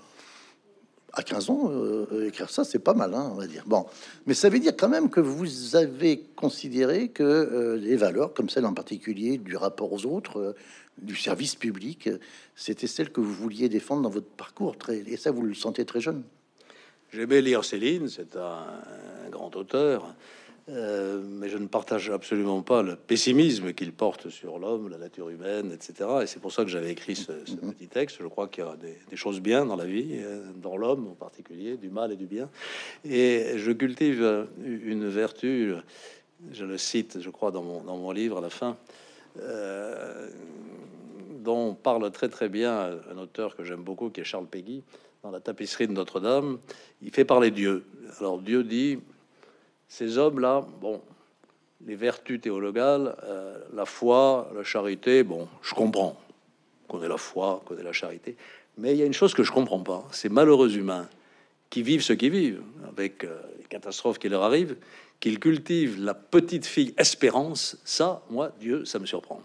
[1.14, 3.64] À 15 ans, euh, écrire ça, c'est pas mal, hein, on va dire.
[3.68, 3.86] Bon,
[4.26, 8.50] mais ça veut dire quand même que vous avez considéré que euh, les valeurs, comme
[8.50, 10.56] celle en particulier du rapport aux autres, euh,
[10.98, 12.10] du service public,
[12.56, 14.78] c'était celle que vous vouliez défendre dans votre parcours.
[14.78, 16.24] Très, et ça, vous le sentez très jeune.
[17.14, 18.64] J'aimais lire Céline, c'est un,
[19.30, 20.16] grand auteur,
[20.70, 25.30] euh, mais je ne partage absolument pas le pessimisme qu'il porte sur l'homme, la nature
[25.30, 26.10] humaine, etc.
[26.24, 27.74] Et c'est pour ça que j'avais écrit ce, mhm.
[27.74, 28.18] petit texte.
[28.22, 31.16] Je crois qu'il y a des, choses bien dans la vie, euh, dans l'homme en
[31.16, 32.50] particulier, du mal et du bien.
[33.04, 35.74] Et je cultive une vertu,
[36.52, 38.78] je le cite, je crois, dans mon, dans mon livre à la fin.
[39.40, 40.30] Euh,
[41.40, 44.84] dont parle très très bien un auteur que j'aime beaucoup, qui est Charles Péguy,
[45.24, 46.60] dans la tapisserie de Notre-Dame,
[47.02, 47.84] il fait parler Dieu.
[48.20, 49.00] Alors Dieu dit,
[49.92, 51.02] ces hommes-là, bon,
[51.86, 56.18] les vertus théologales, euh, la foi, la charité, bon, je comprends
[56.88, 58.38] qu'on ait la foi, qu'on ait la charité,
[58.78, 61.10] mais il y a une chose que je comprends pas, ces malheureux humains
[61.70, 64.78] qui vivent ce qu'ils vivent, avec euh, les catastrophes qui leur arrivent,
[65.20, 69.42] qu'il cultive la petite fille espérance, ça, moi, Dieu, ça me surprend.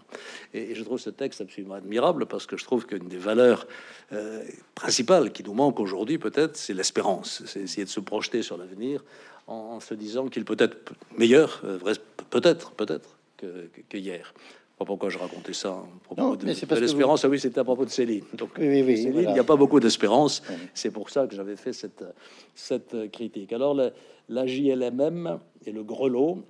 [0.53, 3.67] Et, je trouve ce texte absolument admirable parce que je trouve qu'une des valeurs
[4.13, 4.43] euh,
[4.75, 7.43] principales qui nous manque aujourd'hui, peut-être, c'est l'espérance.
[7.45, 9.03] C'est essayer de se projeter sur l'avenir
[9.47, 11.79] en, se disant qu'il peut être meilleur, euh,
[12.29, 14.33] peut-être, peut-être, que, que, hier
[14.85, 17.25] pourquoi je racontais ça à propos de, l'espérance.
[17.25, 18.23] Ah oui, c'était à propos de Céline.
[18.33, 20.43] Donc, il n'y a pas beaucoup d'espérance.
[20.73, 22.03] C'est pour ça que j'avais fait cette,
[22.53, 23.51] cette critique.
[23.53, 23.91] Alors, la,
[24.29, 26.43] la JLMM et le grelot,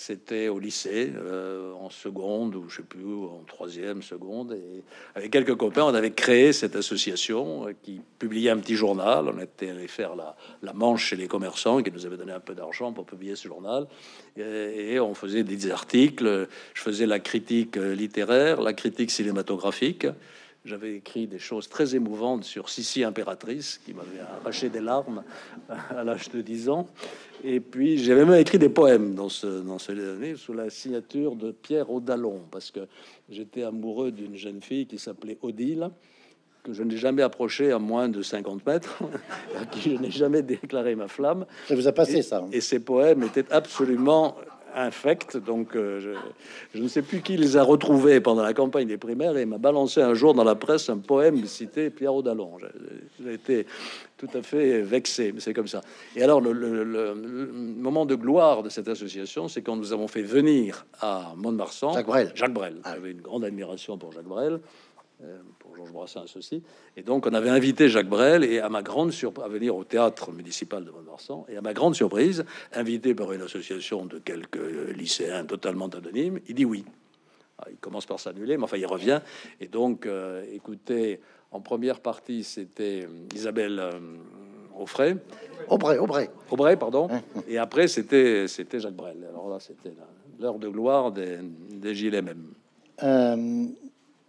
[0.00, 4.54] c'était au lycée, euh, en seconde, ou je sais plus, en troisième, seconde.
[4.54, 4.82] Et
[5.14, 9.28] avec quelques copains, on avait créé cette association euh, qui publiait un petit journal.
[9.28, 12.40] On était allé faire la, la manche chez les commerçants qui nous avaient donné un
[12.40, 13.88] peu d'argent pour publier ce journal.
[14.38, 16.48] Et, et, on faisait des articles.
[16.72, 20.06] Je faisais la critique euh, littéraire, la critique cinématographique.
[20.66, 25.22] J'avais écrit des choses très émouvantes sur Sissi impératrice, qui m'avait arraché des larmes
[25.68, 26.86] à l'âge de 10 ans.
[27.42, 31.34] Et puis j'avais même écrit des poèmes dans ce, dans ce livre sous la signature
[31.34, 32.80] de Pierre Odalon, parce que
[33.30, 35.90] j'étais amoureux d'une jeune fille qui s'appelait Odile,
[36.62, 39.02] que je n'ai jamais approché à moins de 50 mètres,
[39.58, 41.46] à qui je n'ai jamais déclaré ma flamme.
[41.68, 42.40] Ça vous a passé ça.
[42.40, 42.48] Hein?
[42.52, 44.36] Et ces poèmes étaient absolument
[44.74, 45.36] infect.
[45.36, 46.16] Donc, euh,
[46.74, 49.58] je, ne sais plus qui les a retrouvés pendant la campagne des primaires et m'a
[49.58, 52.52] balancé un jour dans la presse un poème cité Pierre Audalon.
[53.22, 53.66] J'ai été
[54.16, 55.82] tout à fait vexé, mais c'est comme ça.
[56.16, 60.86] Et alors, le, moment de gloire de cette association, c'est quand nous avons fait venir
[61.00, 62.32] à Mont-de-Marsan Jacques Brel.
[62.34, 62.76] Jacques Brel.
[62.84, 62.94] Ah.
[62.94, 64.60] J'avais une grande admiration pour Jacques Brel.
[65.58, 66.62] pour Georges Brassens aussi.
[66.96, 69.84] Et donc, on avait invité Jacques Brel et à ma grande surprise, à venir au
[69.84, 71.46] théâtre municipal de Mont-de-Marsan.
[71.48, 74.60] Et à ma grande surprise, invité par une association de quelques
[74.96, 76.84] lycéens totalement anonymes, il dit oui.
[77.58, 79.20] Ah, il commence par s'annuler, mais enfin, il revient.
[79.60, 80.08] Et donc,
[80.52, 83.82] écoutez, en première partie, c'était Isabelle
[84.80, 85.16] Aubray.
[85.68, 86.30] Aubray, Aubray.
[86.50, 87.08] Aubray, pardon.
[87.10, 87.20] Hein.
[87.48, 89.26] Et après, c'était c'était Jacques Brel.
[89.28, 89.92] Alors là, c'était
[90.38, 91.38] l'heure de gloire des,
[91.70, 92.54] des gilets même.
[93.02, 93.66] Euh,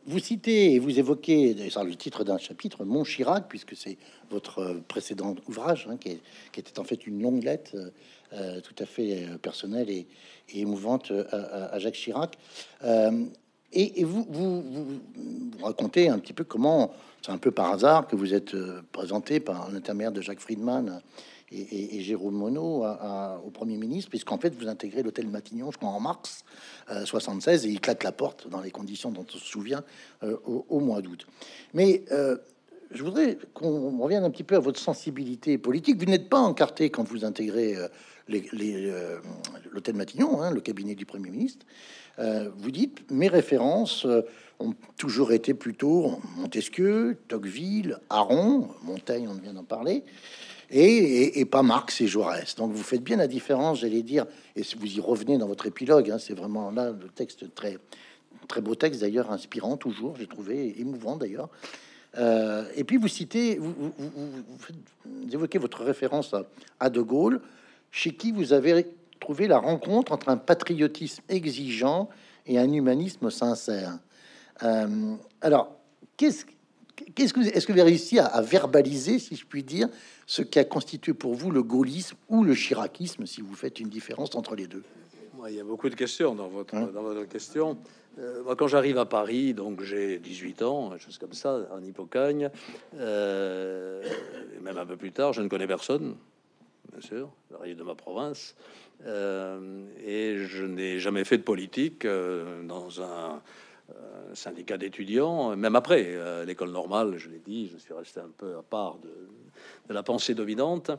[0.05, 3.97] vous citez et vous évoquez, c'est le titre d'un chapitre, Mon Chirac, puisque c'est
[4.29, 6.19] votre précédent ouvrage, hein, qui,
[6.57, 7.75] était en fait une longue lettre
[8.33, 10.07] euh, tout à fait personnelle et,
[10.53, 12.37] émouvante à, Jacques Chirac.
[12.83, 13.25] Euh,
[13.73, 15.01] et, vous, vous, vous,
[15.63, 19.39] racontez un petit peu comment, c'est un peu par hasard que vous êtes euh, présenté
[19.39, 21.01] par l'intermédiaire de Jacques Friedman
[21.53, 22.97] et, Jérôme Monod
[23.45, 26.45] au Premier ministre, puisqu'en fait vous intégrez l'hôtel Matignon, je crois, en mars
[27.03, 29.83] 76, euh, et il claque la porte dans les conditions dont on se souvient
[30.23, 31.27] euh, au, mois d'août.
[31.73, 32.03] Mais
[32.93, 35.97] je voudrais qu'on revienne un petit peu à votre sensibilité politique.
[35.97, 37.75] Vous n'êtes pas encarté quand vous intégrez
[39.71, 41.65] l'hôtel Matignon, hein, le cabinet du Premier ministre.
[42.19, 44.21] Euh, vous dites, mes références euh,
[44.59, 50.03] ont toujours été plutôt Montesquieu, Tocqueville, Aron, Montaigne, on vient d'en parler,
[50.69, 52.55] et, pas Marx et Jaurès.
[52.55, 56.11] Donc vous faites bien la différence, j'allais dire, et vous y revenez dans votre épilogue,
[56.11, 57.77] hein, c'est vraiment là le texte très
[58.47, 61.49] très beau texte d'ailleurs, inspirant toujours, j'ai trouvé émouvant d'ailleurs.
[62.17, 63.93] Euh, et puis vous citez, vous,
[65.31, 66.35] évoquez votre référence
[66.79, 67.41] à, De Gaulle,
[67.91, 68.85] chez qui vous avez
[69.21, 72.09] trouver la rencontre entre un patriotisme exigeant
[72.45, 73.99] et un humanisme sincère.
[74.63, 75.77] Euh, alors,
[76.17, 76.45] qu'est-ce
[77.15, 79.87] qu'est-ce que est-ce que vous avez réussi à, verbaliser, si je puis dire,
[80.25, 83.89] ce qui a constitué pour vous le gaullisme ou le chiracisme, si vous faites une
[83.89, 84.83] différence entre les deux?
[85.47, 87.77] Il y a beaucoup de questions dans votre, hein dans votre question.
[88.19, 92.49] Euh, moi, quand j'arrive à Paris, donc j'ai 18 ans, chose comme ça, en Hippocagne,
[92.95, 94.03] euh,
[94.61, 96.15] même un peu plus tard, je ne connais personne,
[96.91, 98.55] bien sûr, j'arrive de ma province.
[99.05, 103.41] Euh, et je n'ai jamais fait de politique euh, dans un
[103.89, 103.93] euh,
[104.35, 108.61] syndicat d'étudiants, même après l'école normale, je l'ai dit, je suis resté un peu à
[108.61, 110.91] part de, la pensée dominante.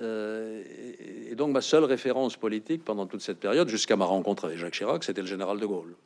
[0.00, 4.74] et, donc ma seule référence politique pendant toute cette période, jusqu'à ma rencontre avec Jacques
[4.74, 5.96] Chirac, c'était le général de Gaulle.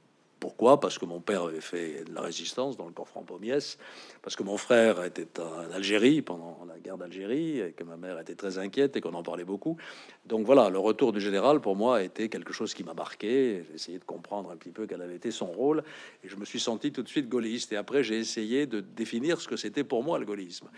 [0.40, 0.80] Pourquoi?
[0.80, 3.76] Parce que mon père avait fait de la résistance dans le corps franc-pommiès,
[4.22, 8.18] parce que mon frère était en Algérie pendant la guerre d'Algérie, et que ma mère
[8.18, 9.76] était très inquiète et qu'on en parlait beaucoup.
[10.24, 13.64] Donc voilà, le retour du général pour moi a été quelque chose qui m'a marqué.
[13.68, 15.84] J'ai essayé de comprendre un petit peu quel avait été son rôle,
[16.24, 17.72] et je me suis senti tout de suite gaulliste.
[17.74, 20.70] Et après, j'ai essayé de définir ce que c'était pour moi le gaullisme.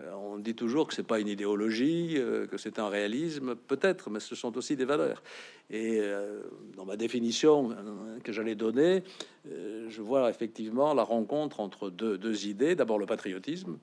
[0.00, 4.10] Euh, on dit toujours que c'est pas une idéologie, euh, que c'est un réalisme, peut-être,
[4.10, 5.22] mais ce sont aussi des valeurs.
[5.70, 6.42] Et euh,
[6.76, 7.74] dans ma définition
[8.22, 9.02] que j'allais donner,
[9.44, 12.74] je vois effectivement la rencontre entre deux, deux idées.
[12.74, 13.78] D'abord le patriotisme.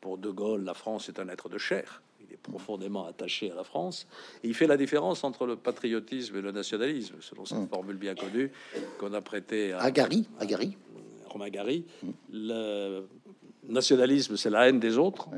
[0.00, 2.02] Pour De Gaulle, la France est un être de chair.
[2.20, 4.06] Il est profondément attaché à la France.
[4.42, 7.68] Et il fait la différence entre le patriotisme et le nationalisme, selon cette mmh.
[7.68, 8.50] formule bien connue
[8.98, 10.28] qu'on a prêtée à, Gary.
[10.38, 10.76] À Gary.
[11.26, 11.84] Romain Gary.
[12.02, 12.10] Mmh.
[12.32, 13.02] Le
[13.68, 15.28] nationalisme, c'est la haine des autres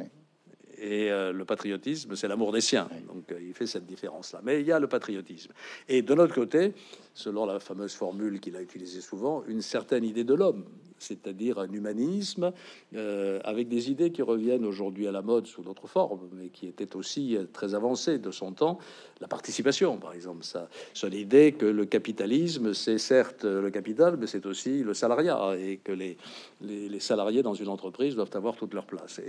[0.80, 2.88] et euh, le patriotisme, c'est l'amour des siens.
[3.06, 4.40] Donc euh, il fait cette différence-là.
[4.42, 5.52] Mais il y a le patriotisme.
[5.88, 6.72] Et de l'autre côté,
[7.12, 10.64] selon la fameuse formule qu'il a utilisée souvent, une certaine idée de l'homme,
[11.00, 12.52] c'est-à-dire un humanisme
[12.94, 16.68] euh, avec des idées qui reviennent aujourd'hui à la mode sous d'autres formes, mais qui
[16.68, 18.78] étaient aussi très avancées de son temps.
[19.20, 24.26] La participation, par exemple, ça, c'est l'idée que le capitalisme, c'est certes le capital, mais
[24.26, 26.16] c'est aussi le salariat, et que les,
[26.62, 29.20] les, salariés dans une entreprise doivent avoir toute leur place.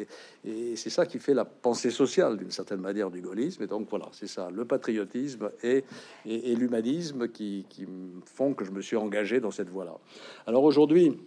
[0.46, 3.64] Et, c'est ça qui fait la pensée sociale, d'une certaine manière, du gaullisme.
[3.64, 5.84] Et donc voilà, c'est ça, le patriotisme et,
[6.26, 7.86] l'humanisme qui, qui
[8.26, 9.98] font que je me suis engagé dans cette voie-là.
[10.46, 11.18] Alors aujourd'hui,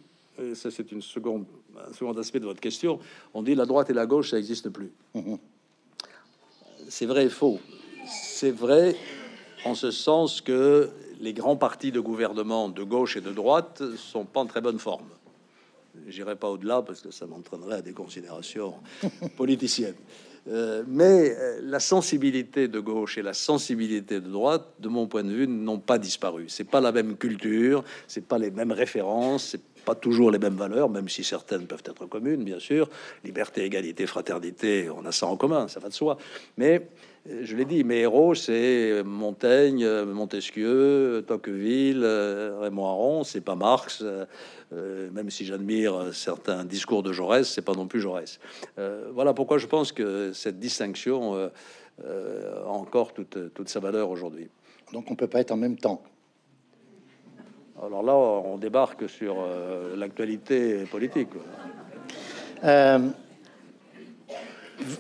[0.54, 1.44] ça c'est une seconde,
[1.88, 2.98] un second aspect de votre question,
[3.32, 4.92] on dit la droite et la gauche, ça n'existe plus.
[5.14, 5.38] Mhm.
[6.88, 7.58] C'est vrai et faux.
[8.06, 8.96] C'est vrai
[9.64, 14.24] en ce sens que les grands partis de gouvernement de gauche et de droite sont
[14.24, 15.06] pas en très bonne forme.
[16.08, 18.74] J'irai pas au-delà parce que ça m'entraînerait à des considérations
[19.36, 19.94] politiciennes.
[20.46, 25.24] Euh, mais euh, la sensibilité de gauche et la sensibilité de droite, de mon point
[25.24, 26.46] de vue, n'ont pas disparu.
[26.48, 30.56] C'est pas la même culture, c'est pas les mêmes références, c'est pas toujours les mêmes
[30.56, 32.88] valeurs, même si certaines peuvent être communes, bien sûr.
[33.24, 36.18] Liberté, égalité, fraternité, on a ça en commun, ça va de soi.
[36.56, 36.88] Mais
[37.28, 42.04] euh, je l'ai dit, mes héros, c'est Montaigne, Montesquieu, Tocqueville,
[42.60, 44.04] Raymond Aron, c'est pas Marx.
[44.74, 48.40] Euh, même si j'admire certains discours de Jaurès, c'est pas non plus Jaurès.
[48.78, 51.50] Euh, voilà pourquoi je pense que cette distinction
[52.04, 54.48] euh, a encore toute, toute sa valeur aujourd'hui.
[54.92, 56.02] Donc on peut pas être en même temps.
[57.82, 61.28] Alors là, on débarque sur euh, l'actualité politique.
[62.62, 62.98] Euh,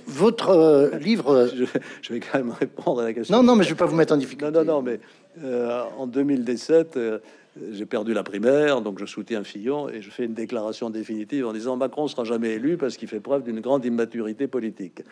[0.06, 1.48] votre euh, livre.
[2.02, 3.36] Je, vais quand même répondre à la question.
[3.36, 4.52] Non, non, mais je vais pas vous mettre en difficulté.
[4.52, 5.00] Non, non, non, mais
[5.98, 6.98] en 2017,
[7.72, 11.52] j'ai perdu la primaire, donc je soutiens Fillon et je fais une déclaration définitive en
[11.52, 15.02] disant Macron sera jamais élu parce qu'il fait preuve d'une grande immaturité politique.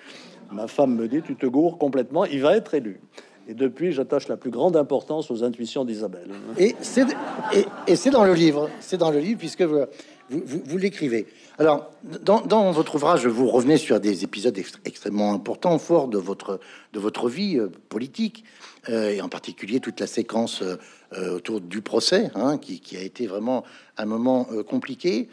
[0.51, 3.01] Ma femme me dit Tu te gourres complètement, il va être élu.
[3.49, 6.31] Et depuis, j'attache la plus grande importance aux intuitions d'Isabelle.
[6.59, 11.27] Et c'est dans le livre, c'est dans le livre puisque vous, l'écrivez.
[11.59, 11.91] Alors,
[12.23, 16.61] dans, votre ouvrage, vous revenez sur des épisodes extrêmement importants, forts de votre
[16.93, 18.45] de votre vie euh, politique,
[18.89, 23.27] euh, et en particulier toute la séquence euh, autour du procès, hein, qui, a été
[23.27, 23.65] vraiment
[23.97, 25.29] un moment compliqué.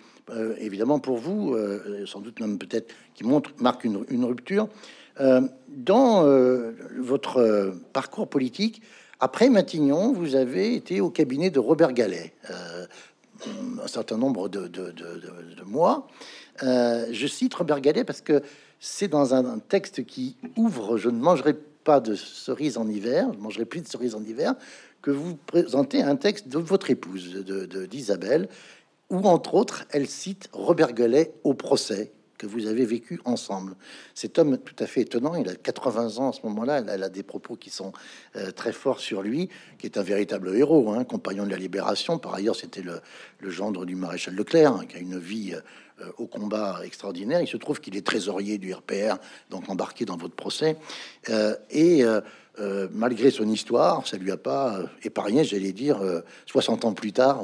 [0.59, 1.55] évidemment pour vous,
[2.05, 4.67] sans doute même peut-être qui montre marque une rupture.
[5.19, 8.81] Euh, dans euh, votre euh, parcours politique,
[9.19, 12.33] après Matignon, vous avez été au cabinet de Robert Gallet
[13.81, 14.69] un certain nombre de,
[15.65, 16.07] mois.
[16.61, 18.41] je cite Robert Gallet parce que
[18.81, 23.39] c'est dans un, texte qui ouvre Je ne mangerai pas de cerises en hiver, je
[23.39, 24.55] mangerai plus de cerises en hiver,
[25.01, 27.45] que vous présentez un texte de votre épouse,
[27.89, 28.49] d'Isabelle,
[29.09, 33.75] où entre autres, elle cite Robert Gallet au procès que vous avez vécu ensemble.
[34.15, 37.09] Cet homme tout à fait étonnant, il a 80 ans à ce moment-là, elle, a
[37.09, 37.91] des propos qui sont
[38.35, 42.17] euh, très forts sur lui, qui est un véritable héros, hein, compagnon de la libération.
[42.17, 43.01] Par ailleurs, c'était le,
[43.49, 47.41] gendre du maréchal Leclerc, hein, qui a une vie euh, au combat extraordinaire.
[47.41, 49.17] Il se trouve qu'il est trésorier du RPR,
[49.49, 50.77] donc embarqué dans votre procès.
[51.29, 52.03] Euh, et
[52.91, 56.01] malgré son histoire, ça lui a pas épargné, j'allais dire,
[56.45, 57.43] 60 ans plus tard,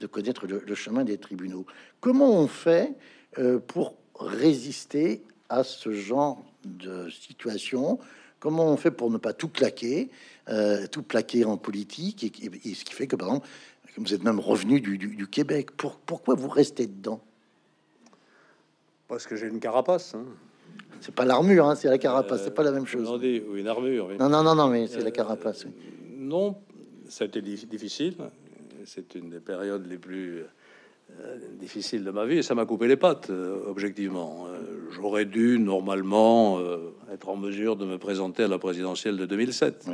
[0.00, 1.66] de connaître le, le, chemin des tribunaux.
[2.00, 2.94] Comment on fait
[3.66, 7.98] pour résister à ce genre de situation
[8.40, 10.08] Comment on fait pour ne pas tout claquer,
[10.48, 13.48] euh, tout plaquer en politique et, ce qui fait que, par exemple,
[13.98, 15.72] vous êtes même revenu du, Québec.
[15.72, 17.20] Pour, pourquoi vous restez dedans?
[19.08, 20.14] Parce que j'ai une carapace.
[20.14, 20.24] Hein.
[21.02, 22.44] C'est pas l'armure, hein, c'est la carapace.
[22.44, 23.08] c'est pas la même chose.
[23.10, 24.08] ou une armure.
[24.18, 25.66] Non, non, non, non, mais c'est la carapace.
[26.16, 26.56] Non,
[27.08, 28.14] ça a été difficile.
[28.86, 30.46] C'est une des périodes les plus euh,
[31.60, 34.46] difficile de ma vie et ça m'a coupé les pattes, euh, objectivement.
[34.48, 36.58] Euh, j'aurais dû normalement
[37.12, 39.86] être en mesure de me présenter à la présidentielle de 2007.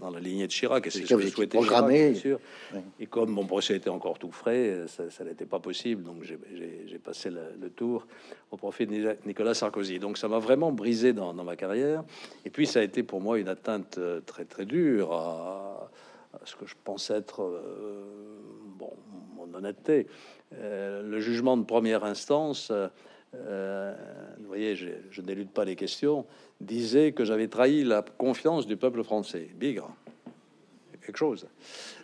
[0.00, 2.38] dans la lignée de Chirac, et c'est ce que je souhaitais bien sûr.
[3.00, 7.30] Et comme mon procès était encore tout frais, ça, n'était pas possible, donc j'ai passé
[7.30, 8.06] le, tour
[8.52, 9.98] au profit de Nicolas Sarkozy.
[9.98, 12.04] Donc ça m'a vraiment brisé dans, ma carrière.
[12.44, 15.90] Et puis ça a été pour moi une atteinte très très dure à
[16.44, 17.60] ce que je pense être
[18.78, 18.92] bon,
[19.36, 20.06] mon honnêteté,
[20.54, 22.72] euh, le jugement de première instance,
[23.34, 23.94] euh,
[24.38, 26.24] vous voyez, je, n'élude pas les questions,
[26.60, 29.48] disait que j'avais trahi la confiance du peuple français.
[29.56, 29.90] Bigre,
[31.04, 31.46] quelque chose.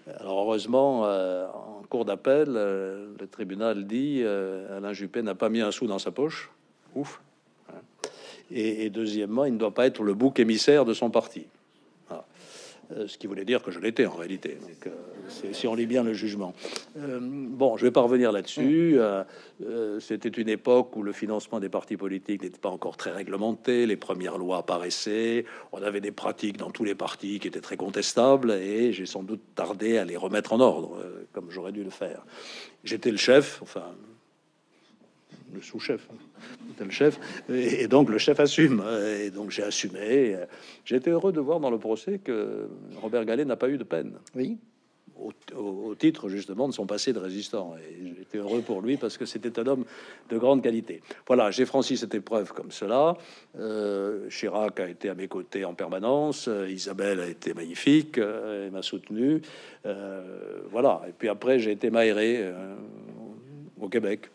[0.06, 5.70] Alors heureusement, euh, en cours d'appel, le tribunal dit Alain Juppé n'a pas mis un
[5.70, 6.50] sou dans sa poche.
[6.94, 7.20] Ouf.
[8.50, 11.46] Et, deuxièmement, il ne doit pas être le bouc émissaire de son parti.
[12.96, 14.58] Euh, ce qui voulait dire que je l'étais en réalité.
[14.60, 16.54] Donc, euh, si on lit bien le jugement.
[16.96, 18.98] Euh, bon, je vais pas revenir là-dessus.
[20.00, 23.86] C'était une époque où le financement des partis politiques n'était pas encore très réglementé.
[23.86, 25.44] Les premières lois apparaissaient.
[25.72, 29.22] On avait des pratiques dans tous les partis qui étaient très contestables, et j'ai sans
[29.22, 30.98] doute tardé à les remettre en ordre,
[31.32, 32.24] comme j'aurais dû le faire.
[32.84, 33.84] J'étais le chef, enfin
[35.54, 36.08] le sous-chef,
[36.78, 38.82] le chef, et, donc le chef assume.
[39.20, 40.36] Et donc j'ai assumé.
[40.84, 42.68] J'ai été heureux de voir dans le procès que
[43.00, 44.12] Robert Gallet n'a pas eu de peine.
[44.34, 44.58] Oui.
[45.16, 47.76] Au, titre justement de son passé de résistant.
[47.76, 49.84] Et j'étais heureux pour lui parce que c'était un homme
[50.28, 51.02] de grande qualité.
[51.26, 53.16] Voilà, j'ai franchi cette épreuve comme cela.
[53.56, 56.50] Euh, Chirac a été à mes côtés en permanence.
[56.68, 59.40] Isabelle a été magnifique, euh, elle m'a soutenu.
[59.86, 61.02] Euh, voilà.
[61.08, 62.52] Et puis après, j'ai été maéré
[63.80, 64.30] au Québec.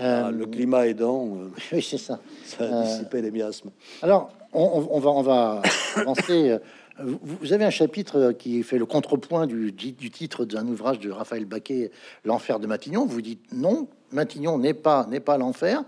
[0.00, 2.20] Euh, le climat aidant, euh, oui, c'est ça.
[2.44, 3.70] Ça a dissipé les miasmes.
[4.02, 5.62] Alors, on, va, on va
[5.96, 6.58] avancer.
[6.98, 11.46] Vous avez un chapitre qui fait le contrepoint du, du titre d'un ouvrage de Raphaël
[11.46, 11.90] Baquet,
[12.24, 13.06] L'enfer de Matignon.
[13.06, 15.84] Vous dites non, Matignon n'est pas n'est pas l'enfer.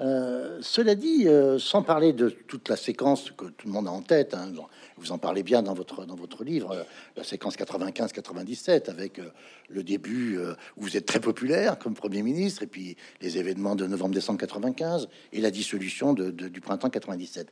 [0.00, 1.26] Euh, cela dit,
[1.58, 4.52] sans parler de toute la séquence que tout le monde a en tête, hein,
[4.98, 6.82] vous en parlez bien dans votre, livre, euh,
[7.16, 9.30] la séquence 95-97, avec euh,
[9.68, 13.76] le début euh, où vous êtes très populaire comme Premier ministre, et puis les événements
[13.76, 17.48] de novembre-décembre 95 et la dissolution du printemps 97.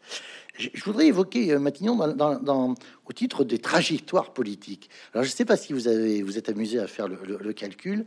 [0.59, 4.91] Je, voudrais évoquer Matignon au titre des trajectoires politiques.
[5.13, 8.07] Alors, je ne sais pas si vous avez vous êtes amusé à faire le, calcul.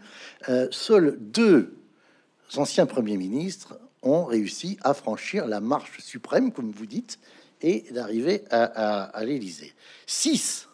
[0.71, 1.75] seuls deux
[2.57, 7.19] anciens premiers ministres ont réussi à franchir la marche suprême, comme vous dites,
[7.61, 9.73] et d'arriver à, à, l'Élysée.
[10.07, 10.67] Six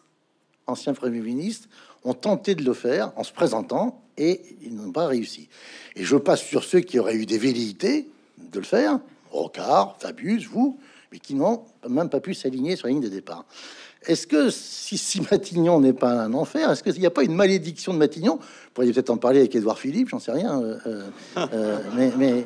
[0.68, 1.68] anciens premiers ministres
[2.04, 5.50] ont tenté de le faire en se présentant et ils n'ont pas réussi.
[5.96, 8.08] Et je passe sur ceux qui auraient eu des velléités
[8.38, 9.00] de le faire,
[9.32, 10.80] Rocard, Fabius, vous,
[11.12, 13.46] mais qui n'ont même pas pu s'aligner sur la ligne de départ.
[14.08, 17.36] Est-ce que si, si Matignon n'est pas un enfer, est-ce qu'il n'y a pas une
[17.36, 18.36] malédiction de Matignon?
[18.38, 20.62] Vous pourriez peut-être en parler avec Édouard Philippe, j'en sais rien.
[20.62, 22.46] euh, euh, euh, mais, mais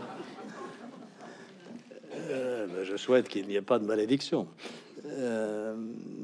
[2.32, 4.48] Euh, ben, je souhaite qu'il n'y ait pas de malédiction.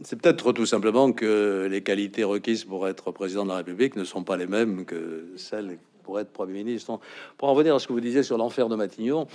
[0.03, 4.03] C'est peut-être tout simplement que les qualités requises pour être président de la République ne
[4.03, 6.99] sont pas les mêmes que celles pour être Premier ministre.
[7.37, 9.27] Pour en revenir à ce que vous disiez sur l'enfer de Matignon,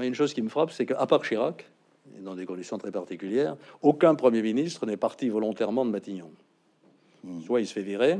[0.00, 1.66] une chose qui me frappe, c'est qu'à part Chirac,
[2.18, 6.30] et dans des conditions très particulières, aucun Premier ministre n'est parti volontairement de Matignon.
[7.44, 8.18] Soit il se fait virer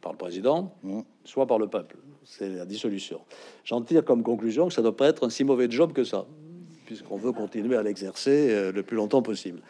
[0.00, 1.00] par le président, Mm.
[1.24, 1.96] soit par le peuple.
[2.24, 3.20] C'est la dissolution.
[3.64, 6.26] J'en tire comme conclusion que ça doit pas être un si mauvais job que ça,
[6.86, 9.60] puisqu'on veut continuer à l'exercer euh, le plus longtemps possible.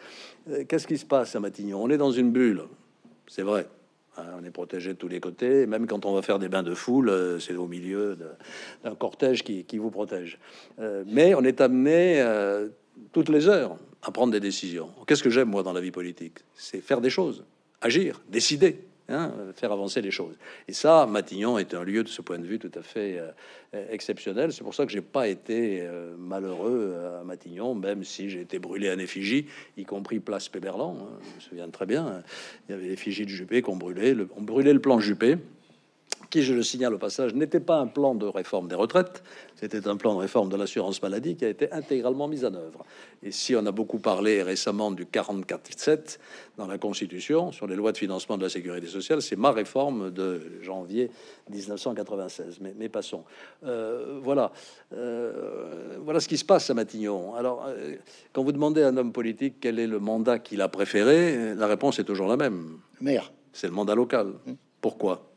[0.49, 1.81] Euh, Qu'est-ce qui se passe à Matignon?
[1.81, 2.63] On est dans une bulle,
[3.27, 3.67] c'est vrai.
[4.17, 5.65] Hein, On est protégé de tous les côtés.
[5.67, 8.17] Même quand on va faire des bains de foule, euh, c'est au milieu
[8.83, 10.39] d'un cortège qui, qui vous protège.
[10.79, 12.69] Euh, mais on est amené euh,
[13.11, 14.89] toutes les heures à prendre des décisions.
[15.07, 16.39] Qu'est-ce que j'aime moi dans la vie politique?
[16.55, 17.43] C'est faire des choses,
[17.81, 18.79] agir, décider.
[19.09, 20.35] hein, faire avancer les choses.
[20.67, 23.85] Et ça, Matignon est un lieu de ce point de vue tout à fait euh,
[23.91, 24.51] exceptionnel.
[24.51, 28.57] C'est pour ça que j'ai pas été euh, malheureux à Matignon, même si j'ai été
[28.59, 29.45] brûlé en effigie,
[29.77, 30.97] y compris place Péberlan.
[30.99, 32.05] hein, je me souviens très bien.
[32.07, 32.23] hein.
[32.67, 34.15] Il y avait l'effigie de Juppé qu'on brûlait.
[34.35, 35.37] On brûlait le plan Juppé
[36.29, 39.23] qui, je le signale au passage, n'était pas un plan de réforme des retraites,
[39.55, 42.85] c'était un plan de réforme de l'assurance maladie qui a été intégralement mis en œuvre.
[43.23, 46.19] Et si on a beaucoup parlé récemment du 44-7
[46.57, 50.11] dans la Constitution sur les lois de financement de la sécurité sociale, c'est ma réforme
[50.11, 51.09] de janvier
[51.49, 52.59] 1996.
[52.61, 53.23] Mais, mais passons.
[53.63, 54.51] Euh, voilà,
[54.93, 57.35] Euh, voilà ce qui se passe à Matignon.
[57.35, 57.95] Alors, euh,
[58.33, 61.67] quand vous demandez à un homme politique quel est le mandat qu'il a préféré, la
[61.67, 64.33] réponse est toujours la même maire, c'est le mandat local.
[64.81, 65.34] Pourquoi?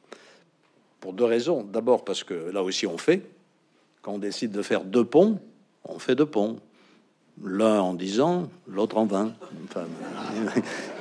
[1.00, 1.62] Pour deux raisons.
[1.62, 3.22] D'abord parce que là aussi on fait.
[4.02, 5.38] Quand on décide de faire deux ponts,
[5.84, 6.56] on fait deux ponts.
[7.44, 9.32] L'un en 10 ans, l'autre en 20.
[9.64, 9.84] Enfin,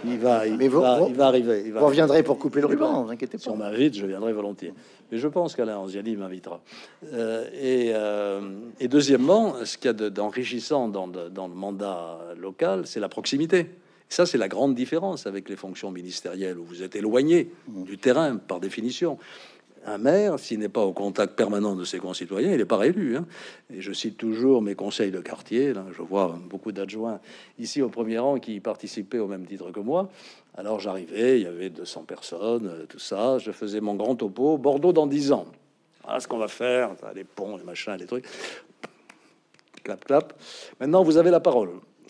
[0.06, 1.64] il va, il, Mais vous- va, vous- il va arriver.
[1.66, 3.54] Il va vous reviendrez pour couper le ruban, vous inquiétez si pas.
[3.54, 4.72] on m'invite, je viendrai volontiers.
[5.12, 6.62] Mais je pense qu'Alain Anziani m'invitera.
[7.12, 8.41] Euh, et, euh,
[8.80, 13.00] et deuxièmement, ce qu'il y a de- d'enrichissant dans, de- dans le mandat local, c'est
[13.00, 13.72] la proximité.
[14.08, 18.38] Ça, c'est la grande différence avec les fonctions ministérielles où vous êtes éloigné du terrain
[18.38, 19.18] par définition.
[19.90, 23.16] Un maire, s'il n'est pas au contact permanent de ses concitoyens, il n'est pas réélu.
[23.16, 23.26] hein.
[23.74, 25.74] Et je cite toujours mes conseils de quartier.
[25.96, 27.22] Je vois beaucoup d'adjoints
[27.58, 30.10] ici au premier rang qui participaient au même titre que moi.
[30.58, 33.38] Alors j'arrivais, il y avait 200 personnes, euh, tout ça.
[33.38, 34.58] Je faisais mon grand topo.
[34.58, 35.46] Bordeaux dans 10 ans.
[36.04, 36.90] Voilà ce qu'on va faire.
[37.16, 38.26] Les ponts, les machins, les trucs.
[39.84, 40.34] Clap, clap.
[40.82, 41.70] Maintenant, vous avez la parole.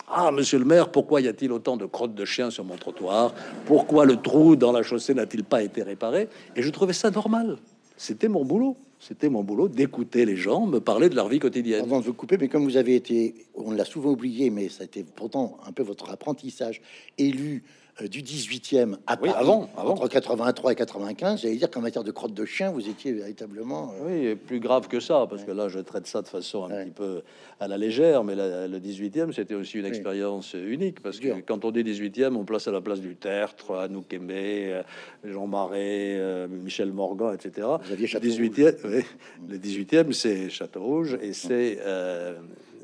[0.09, 3.33] Ah, monsieur le maire, pourquoi y a-t-il autant de crottes de chiens sur mon trottoir?
[3.65, 6.29] Pourquoi le trou dans la chaussée n'a-t-il pas été réparé?
[6.55, 7.57] Et je trouvais ça normal.
[7.97, 8.77] C'était mon boulot.
[8.99, 11.81] C'était mon boulot d'écouter les gens me parler de leur vie quotidienne.
[11.81, 14.83] Pardon de vous couper, mais comme vous avez été, on l'a souvent oublié, mais ça
[14.83, 16.81] a été pourtant un peu votre apprentissage,
[17.17, 17.63] élu
[18.05, 19.93] du 18e à Oui, Paris, avant, avant.
[19.93, 23.91] entre 83 et 95, j'allais dire qu'en matière de crotte de chien, vous étiez véritablement...
[24.01, 26.65] euh, Oui, et plus grave que ça, parce que là, je traite ça de façon
[26.65, 26.83] un Ouais.
[26.85, 27.21] petit peu
[27.59, 29.89] à la légère, mais la- le 18e, c'était aussi une Oui.
[29.89, 33.75] expérience unique, parce que quand on dit 18e, on place à la place du Tertre,
[33.75, 34.83] Anouk Aimé, euh,
[35.25, 37.65] Jean Marais, euh, Michel Morgan, etc.
[37.83, 39.03] Vous aviez Le Château 18e, oui,
[39.49, 41.79] le 18e, c'est Château Rouge, et c'est...
[41.81, 42.35] euh,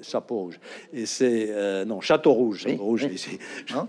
[0.03, 0.59] Chapeau rouge
[0.93, 3.15] et c'est euh, non Château rouge, Oui, rouge oui.
[3.15, 3.39] ici.
[3.73, 3.87] Hein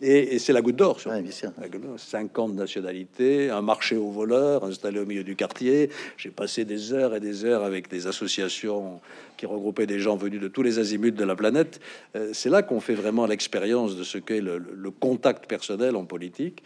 [0.00, 5.06] et, et c'est la goutte d'or Gaulle, 50 nationalités, un marché aux voleurs installé au
[5.06, 5.90] milieu du quartier.
[6.16, 9.00] J'ai passé des heures et des heures avec des associations
[9.36, 11.80] qui regroupaient des gens venus de tous les azimuts de la planète.
[12.16, 16.62] Euh, c'est là qu'on fait vraiment l'expérience de ce qu'est le, contact personnel en politique.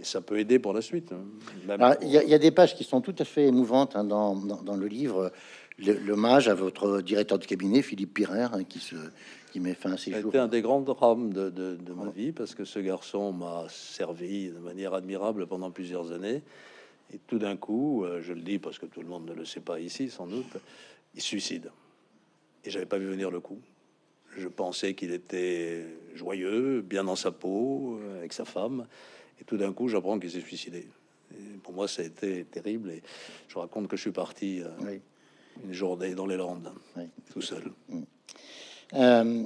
[0.00, 1.12] Et ça peut aider pour la suite.
[1.12, 1.94] hein.
[2.02, 4.02] Il y, a- il y a des pages qui sont tout à fait émouvantes hein,
[4.02, 5.30] dans, dans- dans le livre.
[5.78, 8.94] L'hommage à votre directeur de cabinet, Philippe Pirer, hein, qui, se,
[9.50, 10.30] qui met fin à ses jours.
[10.30, 13.66] été un des grands drames de, de- de ma vie parce que ce garçon m'a
[13.68, 16.42] servi de manière admirable pendant plusieurs années.
[17.12, 19.44] Et tout d'un coup, euh, je le dis parce que tout le monde ne le
[19.44, 20.56] sait pas ici, sans doute,
[21.16, 21.70] il suicide.
[22.64, 23.58] Et j'avais pas vu venir le coup.
[24.36, 28.86] Je pensais qu'il était joyeux, bien dans sa peau, euh, avec sa femme.
[29.40, 30.86] Et tout d'un coup, j'apprends qu'il s'est suicidé.
[31.32, 32.90] Et pour moi, ça a été terrible.
[32.90, 33.02] Et
[33.48, 35.00] je raconte que je suis parti euh, Oui.
[35.62, 37.04] Une journée dans les Landes, Oui.
[37.32, 37.62] tout seul.
[38.94, 39.42] Euh,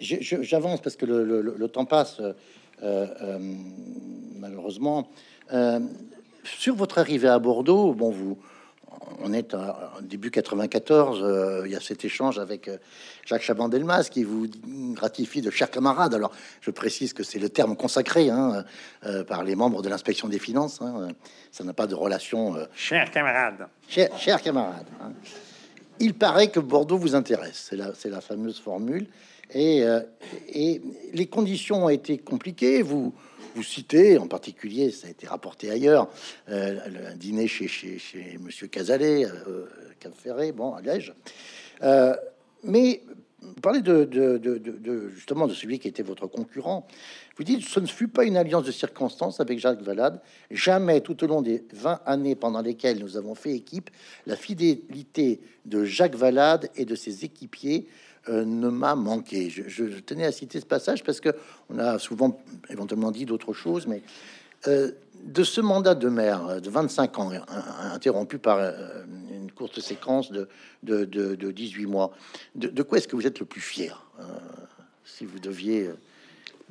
[0.00, 2.32] je- je- J'avance parce que le, le- le temps passe, euh,
[2.82, 3.38] euh,
[4.36, 5.08] malheureusement.
[5.52, 5.80] Euh,
[6.44, 8.38] sur votre arrivée à Bordeaux, bon, vous,
[9.20, 11.20] on est en début 94.
[11.22, 12.76] euh, il y a cet échange avec euh,
[13.26, 14.46] Jacques Chaban-Delmas qui vous
[14.94, 16.14] gratifie de chers camarades.
[16.14, 18.64] Alors, je précise que c'est le terme consacré hein,
[19.06, 20.80] euh, par les membres de l'inspection des finances.
[20.82, 21.08] hein.
[21.50, 22.56] Ça n'a pas de relation.
[22.56, 24.86] euh, Chers camarades, chers, chers camarades.
[25.00, 25.12] hein.
[26.00, 27.66] Il paraît que Bordeaux vous intéresse.
[27.70, 29.06] C'est la, c'est la fameuse formule.
[29.54, 29.84] Et,
[30.48, 30.80] et
[31.12, 32.80] les conditions ont été compliquées.
[32.80, 33.12] Vous,
[33.54, 36.08] vous citez, en particulier, ça a été rapporté ailleurs,
[36.48, 36.78] euh,
[37.12, 39.66] un dîner chez, chez, Monsieur Casalet, euh,
[40.00, 41.14] Cap Ferré, bon, à Liège.
[41.82, 42.14] Euh,
[42.64, 43.02] mais
[43.40, 46.86] vous parlez de- de- justement de celui qui était votre concurrent.
[47.42, 50.20] Vous ce ne fut pas une alliance de circonstances avec Jacques Valade.
[50.50, 53.90] Jamais, tout au long des 20 années pendant lesquelles nous avons fait équipe,
[54.26, 57.88] la fidélité de Jacques Valade et de ses équipiers
[58.28, 59.50] euh, ne m'a manqué.
[59.50, 61.30] Je, tenais à citer ce passage parce que
[61.68, 64.02] on a souvent éventuellement dit d'autres choses, mais
[64.68, 64.92] euh,
[65.24, 67.30] de ce mandat de maire euh, de 25 ans,
[67.92, 68.60] interrompu par
[69.32, 70.48] une courte séquence de,
[70.84, 72.12] de, de- de 18 mois,
[72.54, 74.06] de, quoi est-ce que vous êtes le plus fier
[75.04, 75.90] Si vous deviez...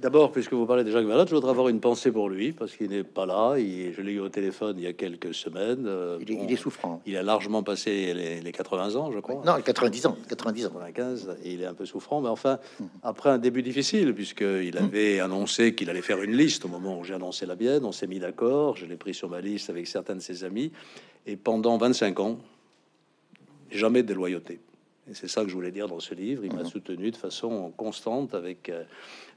[0.01, 2.75] D'abord, puisque vous parlez de Jacques Valade, je voudrais avoir une pensée pour lui, parce
[2.75, 3.55] qu'il n'est pas là.
[3.59, 5.85] Il- je l'ai eu au téléphone il y a quelques semaines.
[5.85, 7.01] euh, il, est, bon, il est souffrant.
[7.05, 9.43] il a largement passé les, les 80 ans, je crois.
[9.45, 10.69] Non, 90 ans, 90 ans.
[10.71, 12.57] 95, et il est un peu souffrant, mais enfin,
[13.03, 17.03] après un début difficile, puisqu'il avait annoncé qu'il allait faire une liste au moment où
[17.03, 19.85] j'ai annoncé la mienne, on s'est mis d'accord, je l'ai pris sur ma liste avec
[19.85, 20.71] certains de ses amis,
[21.27, 22.39] et pendant 25 ans,
[23.69, 24.59] jamais de loyauté.
[25.09, 26.45] Et c'est ça que je voulais dire dans ce livre.
[26.45, 28.83] Il m'a soutenu de façon constante avec euh,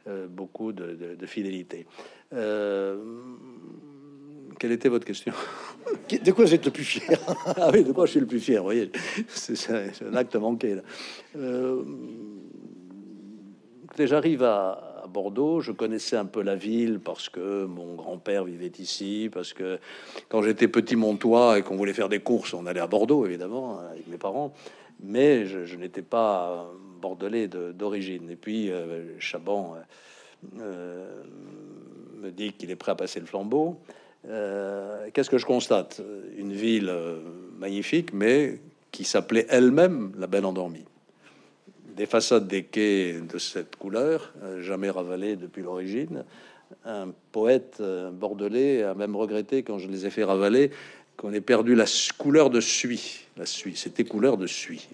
[0.06, 1.86] euh, beaucoup de, de- de fidélité.
[2.34, 2.96] Euh,
[4.58, 5.32] quelle était votre question?
[6.24, 7.18] De quoi vous êtes le plus fier?
[7.56, 8.90] Ah oui, de quoi je suis le plus fier, vous voyez.
[9.28, 10.76] C'est un acte manqué.
[10.76, 10.82] là.
[11.36, 11.82] Euh,
[13.98, 18.72] j'arrive à, à Bordeaux, je connaissais un peu la ville parce que mon grand-père vivait
[18.78, 19.78] ici, parce que
[20.28, 23.78] quand j'étais petit montois et qu'on voulait faire des courses, on allait à Bordeaux, évidemment,
[23.80, 24.52] avec mes parents.
[25.04, 26.66] Mais je, n'étais pas
[27.00, 28.30] bordelais de- d'origine.
[28.30, 31.22] Et puis, euh, Chaban euh, euh,
[32.22, 33.78] me dit qu'il est prêt à passer le flambeau.
[34.26, 36.00] Euh, Qu'est-ce que je constate?
[36.38, 37.18] Une ville euh,
[37.58, 38.58] magnifique, mais
[38.92, 40.86] qui s'appelait elle-même la Belle Endormie.
[41.96, 46.24] Des façades des quais de cette couleur, jamais ravalées depuis l'origine.
[46.84, 47.80] Un poète
[48.12, 50.72] bordelais a même regretté, quand je les ai fait ravaler,
[51.16, 51.84] qu'on ait perdu la
[52.18, 53.26] couleur de suie.
[53.36, 54.88] La suie, c'était couleur de suie.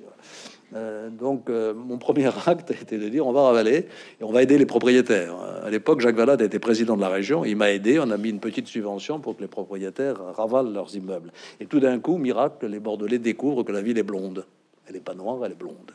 [0.74, 3.86] Euh, donc, euh, mon premier acte était de dire on va ravaler
[4.20, 5.34] et on va aider les propriétaires.
[5.64, 7.44] À l'époque, Jacques Valade était président de la région.
[7.44, 7.98] Il m'a aidé.
[7.98, 11.32] On a mis une petite subvention pour que les propriétaires ravalent leurs immeubles.
[11.58, 14.46] Et tout d'un coup, miracle, les Bordelais découvrent que la ville est blonde.
[14.86, 15.92] Elle n'est pas noire, elle est blonde.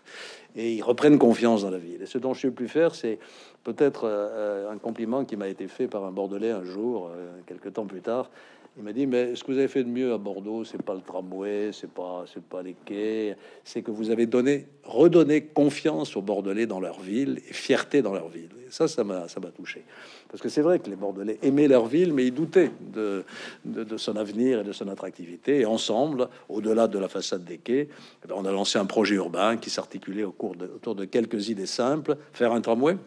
[0.55, 2.01] Et ils reprennent confiance dans la ville.
[2.01, 3.19] Et ce dont je suis le plus fier, c'est
[3.65, 7.73] peut-être euh, un compliment qui m'a été fait par un Bordelais un jour, euh, quelques
[7.73, 8.29] temps plus tard.
[8.77, 10.93] Il m'a dit, mais ce que vous avez fait de mieux à Bordeaux, c'est pas
[10.93, 16.17] le tramway, c'est pas, c'est pas les quais, c'est que vous avez donné, redonné confiance
[16.17, 18.49] aux Bordelais dans leur ville et fierté dans leur ville.
[18.69, 19.85] Ça, ça m'a, ça m'a touché.
[20.27, 23.23] Parce que c'est vrai que les Bordelais aimaient leur ville, mais ils doutaient de,
[23.63, 25.61] de, de son avenir et de son attractivité.
[25.61, 27.87] Et ensemble, au-delà de la façade des quais,
[28.25, 31.05] eh ben, on a lancé un projet urbain qui s'articulait au cours de, autour de
[31.05, 32.17] quelques idées simples.
[32.33, 32.97] Faire un tramway.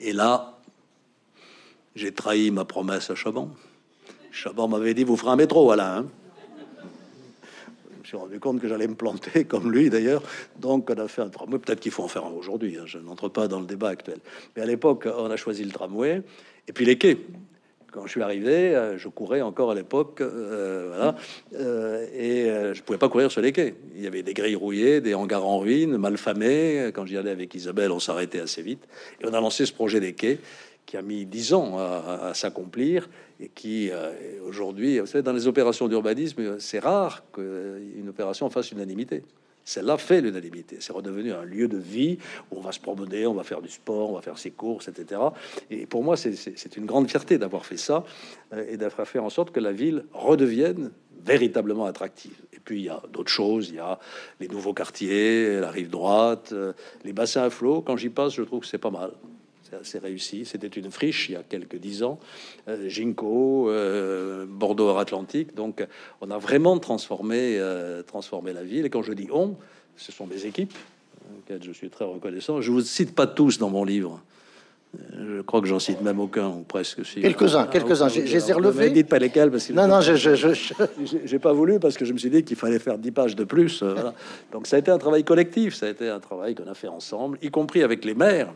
[0.00, 0.58] Et là,
[1.94, 3.50] j'ai trahi ma promesse à Chaban.
[4.34, 5.98] Chaban m'avait dit, vous ferez un métro, Alain.
[5.98, 6.06] hein.
[7.92, 10.22] Je me suis rendu compte que j'allais me planter, comme lui d'ailleurs.
[10.58, 11.58] Donc, on a fait un tramway.
[11.58, 12.76] Peut-être qu'il faut en faire un aujourd'hui.
[12.76, 12.82] hein.
[12.84, 14.18] Je n'entre pas dans le débat actuel.
[14.56, 16.22] Mais à l'époque, on a choisi le tramway.
[16.68, 17.16] Et puis les quais.
[17.92, 21.14] Quand je suis arrivé, euh, je courais encore à l'époque, euh, voilà,
[21.54, 23.76] Euh, et je pouvais pas courir sur les quais.
[23.94, 26.90] Il y avait des grilles rouillées, des hangars en ruine, mal famés.
[26.92, 28.82] Quand j'y allais avec Isabelle, on s'arrêtait assez vite.
[29.20, 30.40] Et on a lancé ce projet des quais
[30.86, 33.08] qui a mis dix ans à, s'accomplir
[33.40, 34.12] et qui euh,
[34.46, 39.22] aujourd'hui, vous savez, dans les opérations d'urbanisme, c'est rare qu'une opération fasse unanimité.
[39.64, 40.76] Celle-là fait l'unanimité.
[40.80, 42.18] C'est redevenu un lieu de vie
[42.50, 44.88] où on va se promener, on va faire du sport, on va faire ses courses,
[44.88, 45.20] etc.
[45.70, 48.04] Et pour moi, c'est une grande fierté d'avoir fait ça
[48.52, 50.90] euh, et d'avoir fait en sorte que la ville redevienne
[51.24, 52.36] véritablement attractive.
[52.52, 53.98] Et puis il y a d'autres choses, il y a
[54.40, 56.74] les nouveaux quartiers, la rive droite, euh,
[57.04, 57.80] les bassins à flot.
[57.80, 59.12] Quand j'y passe, je trouve que c'est pas mal.
[59.74, 60.44] C'est assez réussi.
[60.44, 62.18] C'était une friche il y a quelques dix ans,
[62.68, 65.54] euh, Ginkgo, euh, Bordeaux Atlantique.
[65.54, 65.84] Donc,
[66.20, 68.86] on a vraiment transformé, euh, transformé la ville.
[68.86, 69.56] Et quand je dis on,
[69.96, 70.72] ce sont des équipes
[71.38, 72.60] auxquelles je suis très reconnaissant.
[72.60, 74.20] Je vous cite pas tous dans mon livre.
[75.14, 77.04] Euh, Je crois que j'en cite même aucun, ou presque.
[77.04, 77.20] Si.
[77.20, 78.08] Quelques-uns, Ah, quelques-uns.
[78.08, 78.26] J'ai- ok.
[78.28, 78.90] j'ai Alors, relevé.
[78.90, 80.34] ne Dites pas lesquels, parce que Non, non, je, je,
[81.24, 83.42] j'ai pas voulu parce que je me suis dit qu'il fallait faire 10 pages de
[83.42, 83.82] plus.
[83.82, 84.14] euh, voilà.
[84.52, 86.86] Donc ça a été un travail collectif, ça a été un travail qu'on a fait
[86.88, 88.52] ensemble, y compris avec les maires,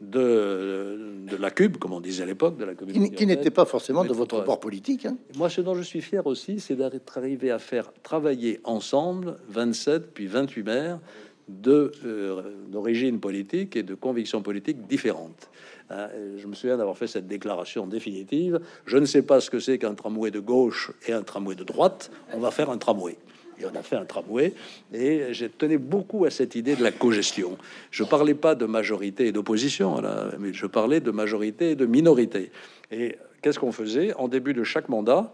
[0.00, 3.10] de, de la cube, comme on disait à l'époque, de la communauté.
[3.10, 5.06] Qui, qui n'était pas forcément de votre bord politique.
[5.06, 5.16] Hein.
[5.36, 10.12] Moi, ce dont je suis fier aussi, c'est d'être arrivé à faire travailler ensemble 27
[10.12, 11.00] puis 28 maires
[11.48, 15.50] de euh, d'origine politique et de convictions politiques différentes.
[15.90, 18.60] Hein, je me souviens d'avoir fait cette déclaration définitive.
[18.86, 21.64] Je ne sais pas ce que c'est qu'un tramway de gauche et un tramway de
[21.64, 22.10] droite.
[22.32, 23.18] On va faire un tramway.
[23.58, 24.54] Et on a fait un tramway.
[24.92, 27.56] Et j'ai tenu beaucoup à cette idée de la cogestion.
[27.90, 30.02] Je parlais pas de majorité et d'opposition,
[30.38, 32.50] mais je parlais de majorité et de minorité.
[32.90, 34.14] Et qu'est-ce qu'on faisait?
[34.14, 35.32] En début de chaque mandat,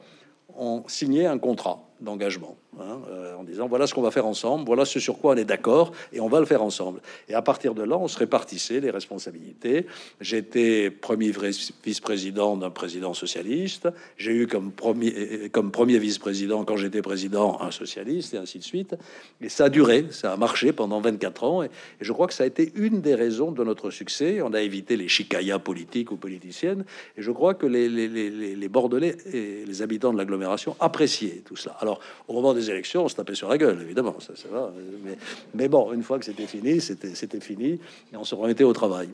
[0.57, 4.65] on signait un contrat d'engagement, hein, euh, en disant voilà ce qu'on va faire ensemble,
[4.65, 7.01] voilà ce sur quoi on est d'accord, et on va le faire ensemble.
[7.29, 9.87] Et à partir de là, on se répartissait les responsabilités.
[10.21, 11.33] J'étais premier
[11.85, 13.89] vice-président d'un président socialiste.
[14.17, 18.65] J'ai eu comme premier, comme premier vice-président, quand j'étais président, un socialiste, et ainsi de
[18.65, 18.95] suite.
[19.41, 21.71] Et ça a duré, ça a marché pendant 24 ans, et,
[22.01, 24.41] je crois que ça a été une des raisons de notre succès.
[24.43, 26.85] On a évité les chicayas politiques ou politiciennes,
[27.17, 31.77] et je crois que les Bordelais et les habitants de l'agglomération appréciaient tout cela.
[31.81, 31.90] Alors,
[32.29, 34.73] au moment des élections, on se tapait sur la gueule, évidemment, ça, ça va.
[35.05, 35.17] Mais,
[35.55, 37.81] mais, bon, une fois que c'était fini, c'était fini,
[38.13, 39.09] et on se remettait au travail.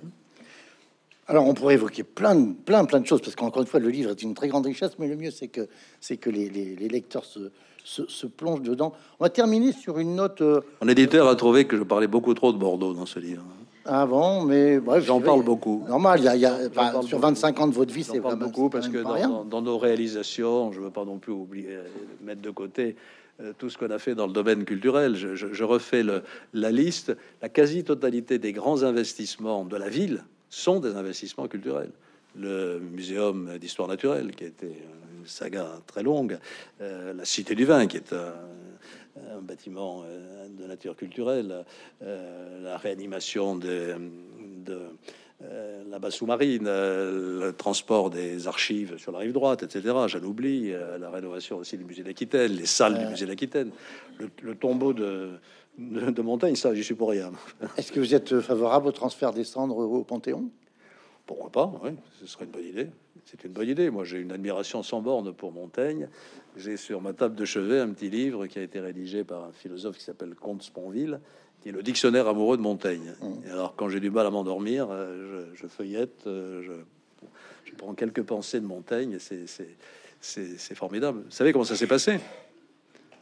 [1.29, 3.89] Alors, on pourrait évoquer plein, de, plein, plein de choses, parce qu'encore une fois, le
[3.89, 5.69] livre est une très grande richesse, mais le mieux, c'est que,
[6.01, 7.51] c'est que les, les, lecteurs se,
[7.85, 8.93] se, plongent dedans.
[9.19, 10.41] On va terminer sur une note.
[10.41, 13.43] Euh, Mon éditeur a trouvé que je parlais beaucoup trop de Bordeaux dans ce livre.
[13.87, 15.85] Avant, mais bref, j'en parle beaucoup.
[15.89, 18.99] Normal, il y a, sur 25 ans de votre vie, c'est vraiment beaucoup parce que
[18.99, 21.79] dans, nos réalisations, je veux pas non plus oublier
[22.23, 22.97] mettre de côté
[23.41, 25.15] euh, tout ce qu'on a fait dans le domaine culturel.
[25.15, 26.23] Je, refais le,
[26.55, 27.17] la liste.
[27.43, 31.91] La quasi-totalité des grands investissements de la ville sont des investissements culturels.
[32.39, 36.39] Le muséum d'histoire naturelle, qui a été une saga très longue,
[36.81, 38.33] euh, la Cité du Vin, qui est un
[39.37, 41.65] un bâtiment euh, de nature culturelle,
[42.03, 43.97] euh, la réanimation de,
[45.43, 49.95] euh, la base sous-marine, le transport des archives sur la rive droite, etc.
[50.07, 53.71] J'en oublie, la rénovation aussi du musée d'Aquitaine, les salles du musée d'Aquitaine,
[54.43, 55.33] le, tombeau de,
[55.79, 57.33] de, de, Montaigne, ça, j'y suis pour rien.
[57.77, 60.51] Est-ce que vous êtes favorable au transfert des cendres au Panthéon?
[61.27, 61.91] Pourquoi pas, oui,
[62.21, 62.89] ce serait une bonne idée.
[63.27, 63.91] C'est une bonne idée.
[63.91, 66.09] Moi, j'ai une admiration sans borne pour Montaigne.
[66.57, 69.53] J'ai sur ma table de chevet un petit livre qui a été rédigé par un
[69.53, 71.19] philosophe qui s'appelle Comte Sponville,
[71.61, 73.15] qui est le dictionnaire amoureux de Montaigne.
[73.21, 73.49] Mmh.
[73.49, 76.63] Et alors, quand j'ai du mal à m'endormir, euh, je, feuillette, euh,
[77.65, 79.19] je, prends quelques pensées de Montaigne.
[79.19, 81.23] C'est formidable.
[81.25, 82.21] Vous savez comment ça s'est passé?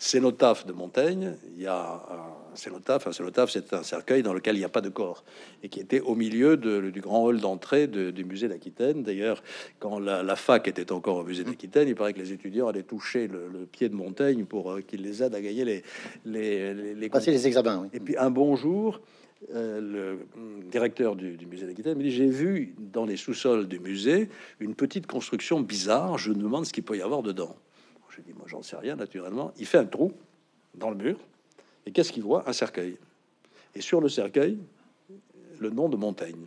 [0.04, 3.06] Cénotaphe de Montaigne, il y a un cénotaphe.
[3.06, 5.24] Un cénotaphe, c'est un cercueil dans lequel il n'y a pas de corps
[5.62, 9.02] et qui était au milieu du grand hall d'entrée du musée d'Aquitaine.
[9.02, 9.42] D'ailleurs,
[9.78, 13.28] quand la, fac était encore au musée d'Aquitaine, il paraît que les étudiants allaient toucher
[13.28, 15.82] le, pied de Montaigne pour euh, qu'il les aide à gagner les,
[16.26, 17.88] les, les, passer les examens.
[17.94, 19.00] Et puis un bon jour,
[19.54, 23.80] euh, le directeur du, du musée d'Aquitaine me dit J'ai vu dans les sous-sols du
[23.80, 24.28] musée
[24.60, 26.18] une petite construction bizarre.
[26.18, 27.56] Je me demande ce qu'il peut y avoir dedans.
[28.16, 29.52] Je dis, moi, j'en sais rien, naturellement.
[29.58, 30.12] Il fait un trou
[30.74, 31.16] dans le mur.
[31.86, 32.48] Et qu'est-ce qu'il voit?
[32.48, 32.96] Un cercueil.
[33.74, 34.58] Et sur le cercueil,
[35.58, 36.46] le nom de Montaigne.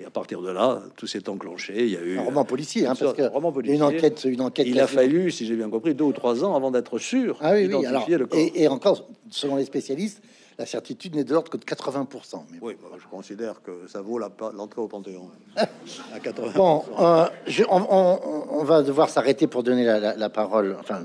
[0.00, 1.84] Et à partir de là, tout s'est enclenché.
[1.84, 3.76] Il y a eu un roman policier, hein, parce que roman policier.
[3.76, 4.66] une enquête, une enquête.
[4.66, 7.38] Il a fallu, si j'ai bien compris, deux ou trois ans avant d'être sûr.
[7.40, 7.86] Ah oui, oui.
[7.86, 10.20] Alors, et, et, encore, selon les spécialistes,
[10.58, 12.42] la certitude n'est de l'ordre que de 80%.
[12.50, 15.30] Mais oui, bah, je considère que ça vaut l'entrée au Panthéon.
[15.56, 16.52] à 80%.
[16.54, 17.28] Bon, euh,
[17.68, 21.02] on, va devoir s'arrêter pour donner la, parole, enfin,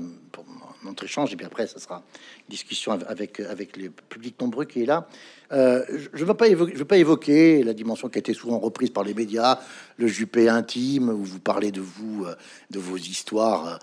[0.84, 4.82] notre échange, et puis après, ça sera une discussion avec, avec les publics nombreux qui
[4.82, 5.06] est là.
[5.52, 8.34] Euh, je ne veux, pas évoquer, je veux pas évoquer la dimension qui a été
[8.34, 9.58] souvent reprise par les médias,
[9.96, 12.34] le Juppé intime, où vous parlez de vous, euh,
[12.70, 13.78] de vos histoires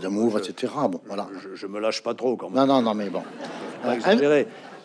[0.00, 0.72] d'amour, etc.
[0.88, 1.28] Bon, voilà.
[1.42, 2.66] Je, je, me lâche pas trop quand même.
[2.66, 3.22] Non, non, non, mais bon.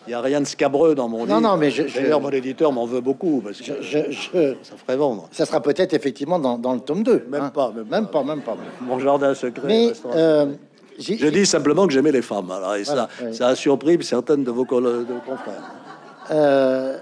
[0.06, 1.40] Il n'y a rien de scabreux dans mon livre.
[1.40, 4.96] Non, non, mais je, d'ailleurs, mon éditeur m'en veut beaucoup parce que je, ça ferait
[4.96, 5.28] vendre.
[5.32, 7.26] Ça sera peut-être effectivement dans, dans, le tome 2.
[7.28, 7.50] Même, hein.
[7.50, 8.56] pas, même, pas, même pas.
[8.82, 9.66] Mon jardin secret.
[9.66, 10.52] Mais, euh,
[10.98, 12.50] je dis simplement que j'aimais les femmes.
[12.50, 15.72] Alors, et ça, ça a surpris certaines de vos, de confrères.
[16.30, 16.98] Euh,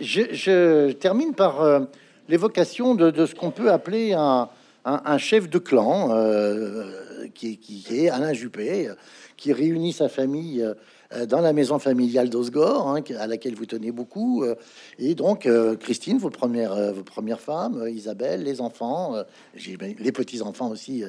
[0.00, 1.80] je, termine par euh,
[2.28, 4.48] l'évocation de, de, ce qu'on peut appeler un,
[4.84, 6.10] un, chef de clan,
[7.34, 8.90] qui, qui, est Alain Juppé,
[9.36, 10.74] qui réunit sa famille euh,
[11.28, 14.42] dans la maison familiale d'Osgore, hein, à laquelle vous tenez beaucoup.
[14.42, 14.54] Euh,
[14.98, 19.16] et donc, euh, Christine, vos premières, vos premières femmes, Isabelle, les enfants,
[19.54, 21.04] les petits-enfants aussi,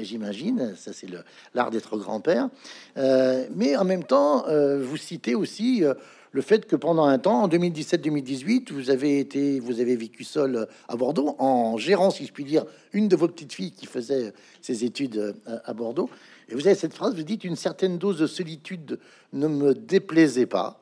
[0.00, 0.74] j'imagine.
[0.76, 1.08] Ça, c'est
[1.54, 2.48] l'art d'être grand-père.
[2.96, 4.44] mais en même temps,
[4.80, 5.84] vous citez aussi
[6.32, 10.66] le fait que pendant un temps, en 2017-2018, vous avez été, vous avez vécu seul
[10.88, 14.32] à Bordeaux, en gérant, si je puis dire, une de vos petites filles qui faisait
[14.60, 16.10] ses études à Bordeaux.
[16.48, 18.98] Et vous avez cette phrase, vous dites une certaine dose de solitude
[19.32, 20.80] ne me déplaisait pas.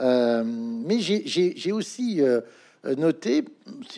[0.00, 2.40] Euh, mais j'ai aussi euh,
[2.84, 3.44] noté,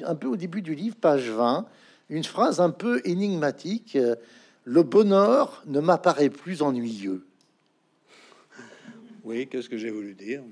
[0.05, 1.67] un peu au début du livre, page 20,
[2.09, 3.97] une phrase un peu énigmatique.
[3.97, 4.17] euh,
[4.65, 7.25] Le bonheur ne m'apparaît plus ennuyeux.
[9.25, 10.43] Oui, qu'est-ce que j'ai voulu dire?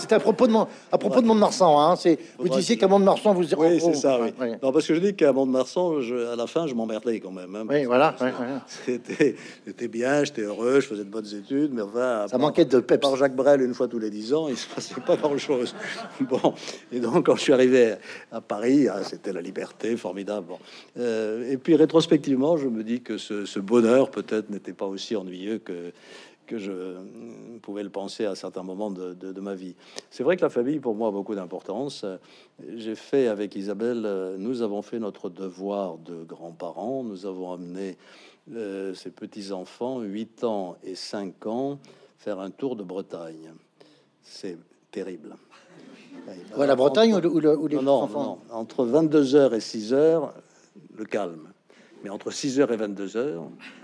[0.00, 1.80] C'est à propos de mon, à propos de Mont-de-Marsan.
[1.80, 3.52] Hein, c'est, vous disiez qu'à Mont-de-Marsan, vous...
[3.56, 4.32] Oui, c'est ça, oh, oui.
[4.40, 4.56] ouais.
[4.62, 7.52] Non, parce que je dis qu'à Mont-de-Marsan, je- à la fin, je m'emmerdais quand même.
[7.56, 7.64] hein.
[7.68, 8.14] Oui, voilà.
[8.20, 8.30] ouais.
[8.86, 9.34] C'était,
[9.66, 13.00] j'étais bien, j'étais heureux, je faisais de bonnes études, mais enfin, Ça manquait de peps.
[13.00, 15.74] par Jacques Brel une fois tous les dix ans, il se passait pas grand-chose.
[16.20, 16.54] Bon,
[16.92, 17.94] et donc quand je suis arrivé
[18.30, 20.46] à Paris, ah, c'était la liberté, formidable.
[20.48, 20.58] Bon.
[20.98, 25.16] Euh, et puis rétrospectivement, je me dis que ce, ce bonheur peut-être n'était pas aussi
[25.16, 25.92] ennuyeux que
[26.48, 29.76] que je mm, pouvais le penser à certains moments de, de- de ma vie.
[30.10, 32.02] C'est vrai que la famille, pour moi, a beaucoup d'importance.
[32.02, 32.16] Euh,
[32.76, 37.04] J'ai fait avec Isabelle, euh, nous avons fait notre devoir de grands-parents.
[37.04, 37.96] Nous avons amené
[38.52, 41.78] euh, ses petits-enfants, 8 ans et 5 ans,
[42.16, 43.52] faire un tour de Bretagne.
[44.22, 44.56] C'est
[44.90, 45.36] terrible.
[46.56, 48.54] Ouais, la Bretagne ou, le- ou le- ou les non, enfants non.
[48.54, 50.30] Entre 22h et 6h,
[50.96, 51.48] le calme.
[52.04, 53.38] Mais entre 6h et 22h,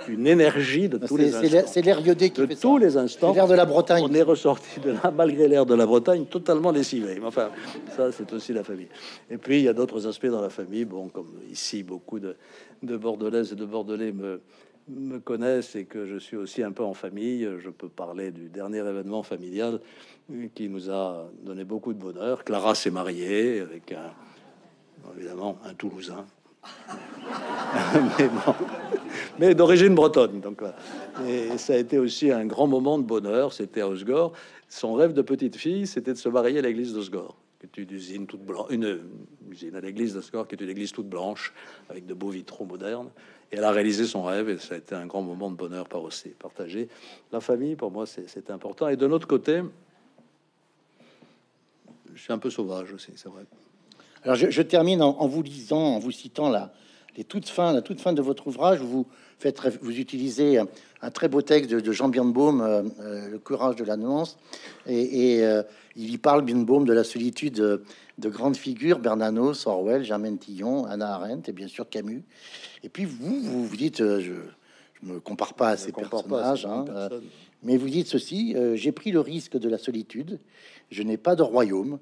[0.08, 1.62] une énergie de tous les instants.
[1.66, 2.60] c'est l'air iodé qui De fait ça.
[2.62, 3.32] tous les instants.
[3.34, 4.04] l'air de la Bretagne.
[4.08, 7.16] On est ressorti de là, malgré l'air de la Bretagne, totalement lessivé.
[7.18, 7.50] Mais enfin,
[7.96, 8.88] ça, c'est aussi la famille.
[9.30, 10.84] Et puis, il y a d'autres aspects dans la famille.
[10.84, 12.36] Bon, comme ici, beaucoup de,
[12.82, 14.40] de Bordelaises et de Bordelais me,
[14.88, 17.48] me connaissent et que je suis aussi un peu en famille.
[17.58, 19.80] Je peux parler du dernier événement familial
[20.54, 22.44] qui nous a donné beaucoup de bonheur.
[22.44, 24.12] Clara s'est mariée avec un,
[25.16, 26.24] évidemment, un Toulousain.
[29.38, 30.40] mais d'origine bretonne.
[30.40, 30.62] Donc,
[31.26, 33.52] et ça a été aussi un grand moment de bonheur.
[33.52, 34.32] C'était à Osgore.
[34.68, 37.36] Son rêve de petite fille, c'était de se marier à l'église d'Osgore,
[37.76, 39.00] une usine toute blanche, une
[39.50, 41.52] usine à l'église d'Osgore, qui est une église toute blanche
[41.88, 43.10] avec de beaux vitraux modernes.
[43.52, 45.86] Et elle a réalisé son rêve, et ça a été un grand moment de bonheur
[45.88, 46.88] par aussi partagé.
[47.30, 48.88] La famille, pour moi, c'est important.
[48.88, 49.62] Et de notre côté,
[52.14, 53.44] je suis un peu sauvage aussi, c'est vrai.
[54.24, 56.72] Alors, je, je termine en, en vous lisant, en vous citant la,
[57.16, 58.80] les toutes fins, la toute fin de votre ouvrage.
[58.80, 59.06] Vous
[59.38, 60.58] faites, vous utilisez
[61.02, 64.38] un, très beau texte de, de Jean Birnbaum, euh, euh, Le courage de la nuance,
[64.86, 65.62] et, et, euh,
[65.96, 71.14] il y parle Birnbaum de la solitude de grandes figures, Bernanos, Orwell, Germaine Tillon, Anna
[71.14, 72.24] Arendt et bien sûr Camus.
[72.82, 74.32] Et puis vous, vous, vous dites, euh, je,
[75.02, 76.84] je me compare pas à ces à personnages, ces hein,
[77.62, 80.38] mais vous dites ceci j'ai pris le risque de la solitude.
[80.90, 81.98] Je n'ai pas de royaume,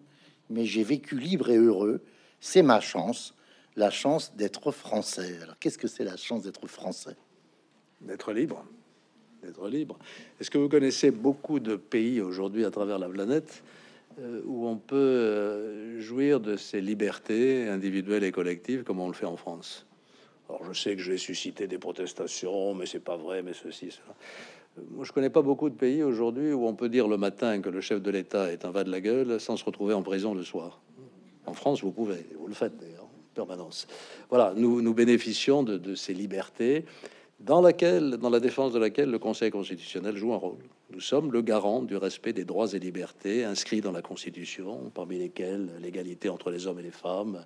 [0.50, 2.00] mais j'ai vécu libre et heureux.
[2.45, 3.36] C'est ma chance,
[3.76, 5.38] la chance d'être français.
[5.45, 7.14] Alors, qu'est-ce que c'est la chance d'être français?
[8.01, 8.64] D'être libre.
[9.45, 9.97] D'être libre.
[10.40, 13.62] Est-ce que vous connaissez beaucoup de pays aujourd'hui à travers la planète
[14.18, 19.14] euh, où on peut euh, jouir de ces libertés individuelles et collectives comme on le
[19.14, 19.86] fait en France?
[20.49, 23.93] Alors je sais que je vais susciter des protestations, mais c'est pas vrai, mais ceci,
[23.93, 24.16] cela.
[24.78, 27.61] Euh, Moi, je connais pas beaucoup de pays aujourd'hui où on peut dire le matin
[27.61, 30.03] que le chef de l'État est un va de la gueule sans se retrouver en
[30.03, 30.80] prison le soir.
[31.47, 33.86] En France, vous pouvez, vous le faites d'ailleurs, en permanence.
[34.28, 36.84] Voilà, nous, bénéficions de, de ces libertés
[37.40, 40.59] dans, laquelle, dans la défense de laquelle le Conseil constitutionnel joue un rôle.
[40.93, 45.18] Nous sommes le garant du respect des droits et libertés inscrits dans la Constitution, parmi
[45.18, 47.45] lesquels l'égalité entre les hommes et les femmes,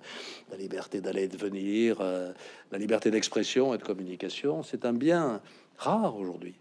[0.51, 2.33] la liberté d'aller et de venir, euh,
[2.71, 4.63] la liberté d'expression et de communication.
[4.63, 5.41] C'est un bien
[5.77, 6.55] rare aujourd'hui.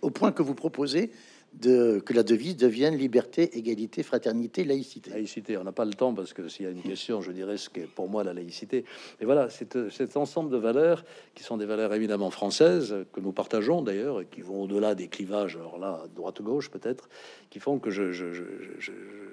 [0.00, 1.10] Au point que vous proposez
[1.54, 5.10] de, que la devise devienne liberté, égalité, fraternité, laïcité.
[5.10, 7.56] Laïcité, on n'a pas le temps parce que s'il y a une question, je dirais
[7.56, 8.84] ce qu'est pour moi la laïcité.
[9.20, 13.20] Mais voilà, c'est euh, cet ensemble de valeurs qui sont des valeurs évidemment françaises, que
[13.20, 17.08] nous partageons d'ailleurs, et qui vont au-delà des clivages, alors là, droite-gauche peut-être,
[17.50, 18.12] qui font que je,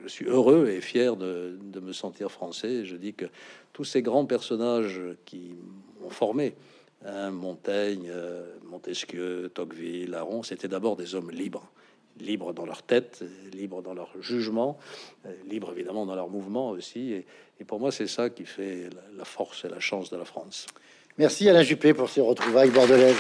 [0.07, 2.83] suis heureux et fier de, de me sentir français.
[2.85, 3.25] Je dis que
[3.73, 5.55] tous ces grands personnages qui
[6.01, 6.55] m'ont formé,
[7.05, 11.71] hein, Montaigne, euh, Montesquieu, Tocqueville, Aron, c'était d'abord des hommes libres
[12.19, 14.77] libres dans leur tête, libres dans leur jugement,
[15.47, 17.13] libres évidemment dans leur mouvement aussi.
[17.13, 17.25] Et,
[17.65, 20.65] pour moi, c'est ça qui fait la, la force et la chance de la France.
[21.17, 23.17] Merci Alain Juppé pour ces retrouvailles bordelaises.